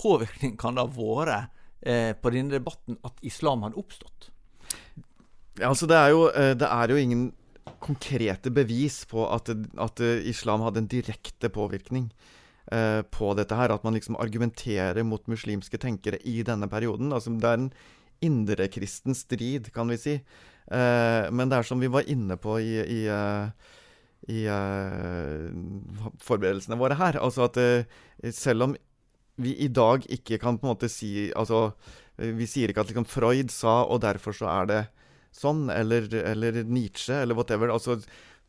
[0.00, 1.54] påvirkning kan det ha vært
[1.86, 4.30] eh, på denne debatten at islam hadde oppstått?
[5.60, 7.24] Ja, altså det er jo, eh, det er jo ingen
[7.84, 9.50] konkrete bevis på at,
[9.80, 12.08] at islam hadde en direkte påvirkning
[12.72, 13.74] eh, på dette her.
[13.74, 17.12] At man liksom argumenterer mot muslimske tenkere i denne perioden.
[17.12, 17.70] Altså, det er en
[18.24, 20.18] indrekristen strid, kan vi si.
[20.72, 26.78] Eh, men det er som vi var inne på i, i, i, i uh, forberedelsene
[26.80, 27.20] våre her.
[27.20, 28.76] Altså at uh, selv om
[29.42, 31.72] vi i dag ikke kan på en måte si Altså,
[32.16, 34.82] vi sier ikke at liksom Freud sa, og derfor så er det
[35.34, 37.72] sånn, eller, eller Nietzsche, eller whatever.
[37.74, 37.98] Altså,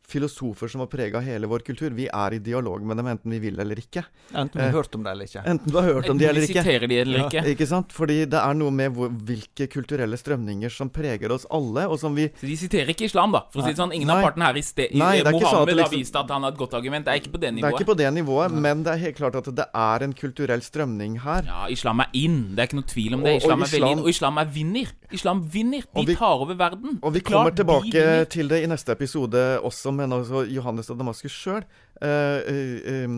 [0.08, 1.90] filosofer som har prega hele vår kultur.
[1.96, 4.04] Vi er i dialog med dem enten vi vil eller ikke.
[4.32, 5.42] Enten vi har eh, hørt om det eller ikke.
[5.50, 6.62] Enten du har hørt om de eller ikke.
[6.62, 7.42] Siterer de eller ikke.
[7.42, 7.54] Ja.
[7.54, 7.94] Ikke sant?
[7.96, 12.14] Fordi det er noe med hvor, hvilke kulturelle strømninger som preger oss alle, og som
[12.16, 13.42] vi Så de siterer ikke islam, da?
[13.52, 14.18] For å si det sånn, ingen Nei.
[14.20, 16.60] av partene her i sted Nei, Mohammed sånn liksom, har vist at han har et
[16.60, 17.06] godt argument.
[17.06, 17.66] Det er ikke på det nivået.
[17.66, 20.14] Det er ikke på det nivået, men det er helt klart at det er en
[20.16, 21.50] kulturell strømning her.
[21.50, 22.38] Ja, islam er in.
[22.54, 23.36] Det er ikke noe tvil om det.
[23.42, 24.94] Islam og, og er veldig inn, og islam er vinner.
[25.16, 25.86] Islam vinner.
[25.96, 26.98] De vi, tar over verden.
[27.02, 31.34] Og vi kommer tilbake til det i neste episode også, men altså Johannes av Damaskus
[31.34, 31.64] sjøl
[32.04, 33.16] eh, eh,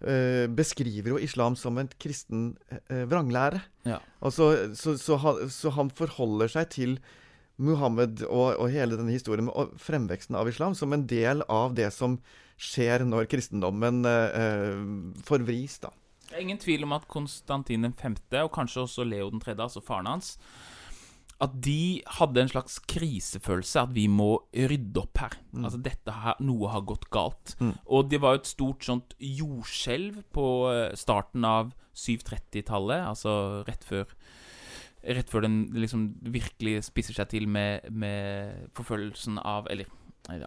[0.00, 2.50] eh, beskriver jo islam som en kristen
[2.88, 3.62] vranglære.
[3.88, 4.00] Ja.
[4.20, 6.98] Altså, så, så, han, så, han, forholder seg til
[7.58, 11.90] Muhammed og, og, hele denne historien med fremveksten av islam som en del av det
[11.94, 12.20] som
[12.58, 15.78] skjer når kristendommen eh, forvris.
[15.82, 15.92] da.
[16.28, 20.10] Det er ingen tvil om at Konstantin 5., og kanskje også Leo 3., altså faren
[20.10, 20.34] hans,
[21.38, 23.84] at de hadde en slags krisefølelse.
[23.86, 25.36] At vi må rydde opp her.
[25.52, 25.68] Mm.
[25.68, 27.54] Altså dette her, Noe har gått galt.
[27.62, 27.76] Mm.
[27.86, 33.06] Og det var jo et stort sånt jordskjelv på eh, starten av 730-tallet.
[33.06, 34.10] Altså rett før
[35.08, 39.86] Rett før den liksom virkelig spisser seg til med, med forfølgelsen av Eller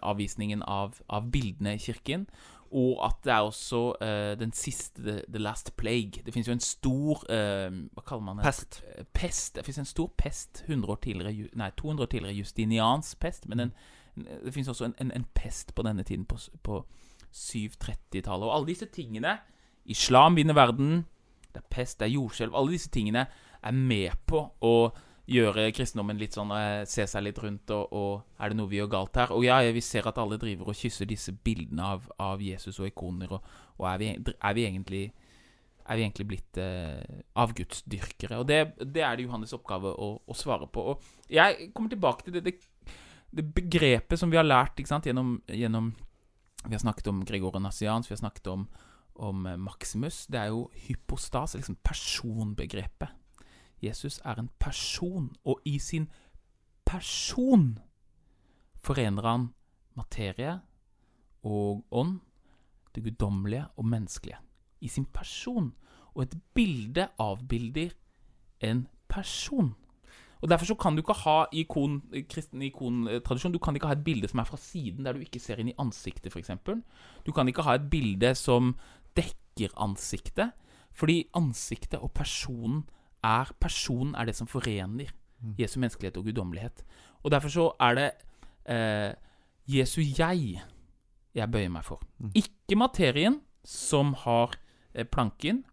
[0.04, 2.26] avvisningen av, av bildene i kirken.
[2.72, 6.22] Og at det er også uh, den siste the, the, Last Plague.
[6.24, 8.44] Det fins jo en stor uh, Hva kaller man det?
[8.44, 8.82] Pest.
[8.98, 9.56] Uh, pest.
[9.56, 12.36] Det fins en stor pest 100 år tidligere, nei, 200 år tidligere.
[12.36, 13.48] Justinians pest.
[13.48, 13.74] Men en,
[14.16, 16.84] det fins også en, en, en, pest på denne tiden, på, på
[17.32, 18.48] 730-tallet.
[18.48, 19.38] Og alle disse tingene
[19.84, 21.06] Islam vinner verden.
[21.52, 22.56] Det er pest, det er jordskjelv.
[22.56, 23.26] Alle disse tingene
[23.62, 24.74] er med på å
[25.30, 28.80] gjøre kristendommen litt sånn eh, Se seg litt rundt, og, og, er det noe vi
[28.80, 29.34] gjør galt her?
[29.34, 32.88] Og ja, vi ser at alle driver og kysser disse bildene av, av Jesus og
[32.90, 35.04] ikoner, og, og er, vi, er, vi, egentlig
[35.86, 38.40] er vi egentlig blitt eh, avgudsdyrkere?
[38.42, 40.92] Og det, det, er det Johannes' oppgave å, å, svare på.
[40.92, 42.94] Og jeg kommer tilbake til det, det,
[43.30, 45.94] det begrepet som vi har lært gjennom, gjennom,
[46.66, 48.68] Vi har snakket om Gregor Nassians, vi har snakket om,
[49.14, 50.26] om Maximus.
[50.26, 53.21] Det er jo hypostas, liksom personbegrepet.
[53.82, 56.08] Jesus er en person, og i sin
[56.86, 57.78] person
[58.76, 59.48] forener han
[59.94, 60.60] materie
[61.42, 62.20] og ånd,
[62.94, 64.38] det guddommelige og menneskelige.
[64.80, 65.74] I sin person.
[66.14, 67.90] Og et bilde avbilder
[68.60, 69.74] en person.
[70.42, 73.92] Og Derfor så kan du ikke ha i ikon, kristen ikontradisjon Du kan ikke ha
[73.92, 76.50] et bilde som er fra siden, der du ikke ser inn i ansiktet, f.eks.
[77.26, 78.74] Du kan ikke ha et bilde som
[79.16, 80.50] dekker ansiktet,
[80.92, 82.82] fordi ansiktet og personen
[83.24, 85.54] er personen er det som forener mm.
[85.58, 86.84] Jesu menneskelighet og guddommelighet.
[87.22, 88.10] Og derfor så er det
[88.66, 89.12] eh,
[89.70, 90.62] Jesu jeg
[91.32, 92.02] jeg bøyer meg for.
[92.18, 92.32] Mm.
[92.36, 94.56] Ikke materien som har
[94.94, 95.64] eh, planken,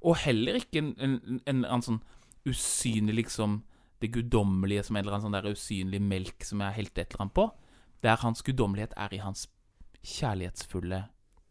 [0.00, 2.00] og heller ikke en, en, en, en sånn
[2.48, 3.62] usynlig liksom
[4.02, 7.14] det guddommelige som en eller annen sånn der usynlig melk som jeg helte helt et
[7.14, 7.46] eller annet på.
[8.06, 9.48] Der hans guddommelighet er i hans
[10.06, 11.02] kjærlighetsfulle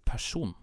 [0.08, 0.56] person.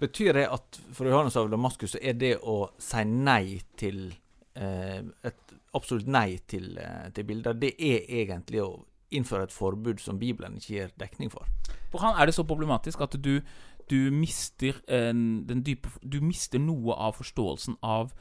[0.00, 4.10] Betyr det at for Johannes av Damaskus så er det å si nei til
[4.56, 10.00] eh, Et absolutt nei til, eh, til bilder, det er egentlig å innføre et forbud
[10.02, 11.46] som Bibelen ikke gir dekning for?
[11.92, 13.40] For han er det så problematisk at du,
[13.88, 18.12] du mister en, dype Du mister noe av forståelsen av,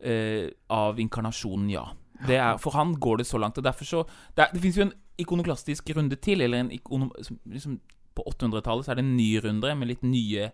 [0.00, 1.86] eh, av inkarnasjonen, ja.
[2.28, 3.58] Er, for han går det så langt.
[3.58, 4.04] og derfor så
[4.34, 7.10] Det, er- det fins jo en ikonoklastisk runde til, eller en ikono,
[7.46, 7.80] liksom,
[8.14, 10.50] På 800-tallet så er det en ny runde med litt nye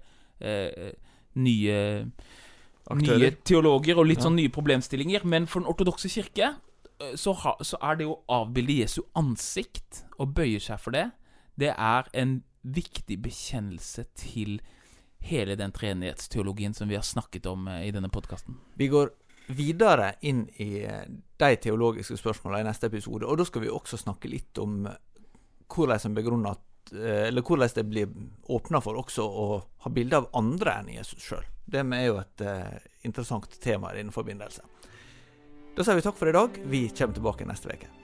[1.35, 2.07] Nye
[2.91, 3.19] Aktører.
[3.19, 4.25] nye teologer og litt Ja.
[4.29, 5.25] sånn nye problemstillinger.
[5.25, 6.57] Men for den ortodokse kirke
[7.01, 11.11] eh, så, ha, så er det å avbilde Jesu ansikt og bøye seg for det,
[11.59, 14.61] det er en viktig bekjennelse til
[15.25, 18.59] hele den treenighetsteologien som vi har snakket om eh, i denne podkasten.
[18.77, 19.11] Vi går
[19.49, 21.05] videre inn i eh,
[21.39, 23.27] de teologiske spørsmålene i neste episode.
[23.27, 24.97] Og da skal vi også snakke litt om eh,
[25.69, 26.57] hvordan en begrunner eh,
[26.93, 28.13] Eller hvordan det blir
[28.53, 29.47] åpna for også å
[29.87, 31.45] ha bilde av andre enn Jesus sjøl.
[31.65, 32.79] Det er jo et eh,
[33.09, 34.67] interessant tema i denne forbindelse.
[35.75, 36.59] Da sier vi takk for i dag.
[36.71, 38.04] Vi kommer tilbake neste uke.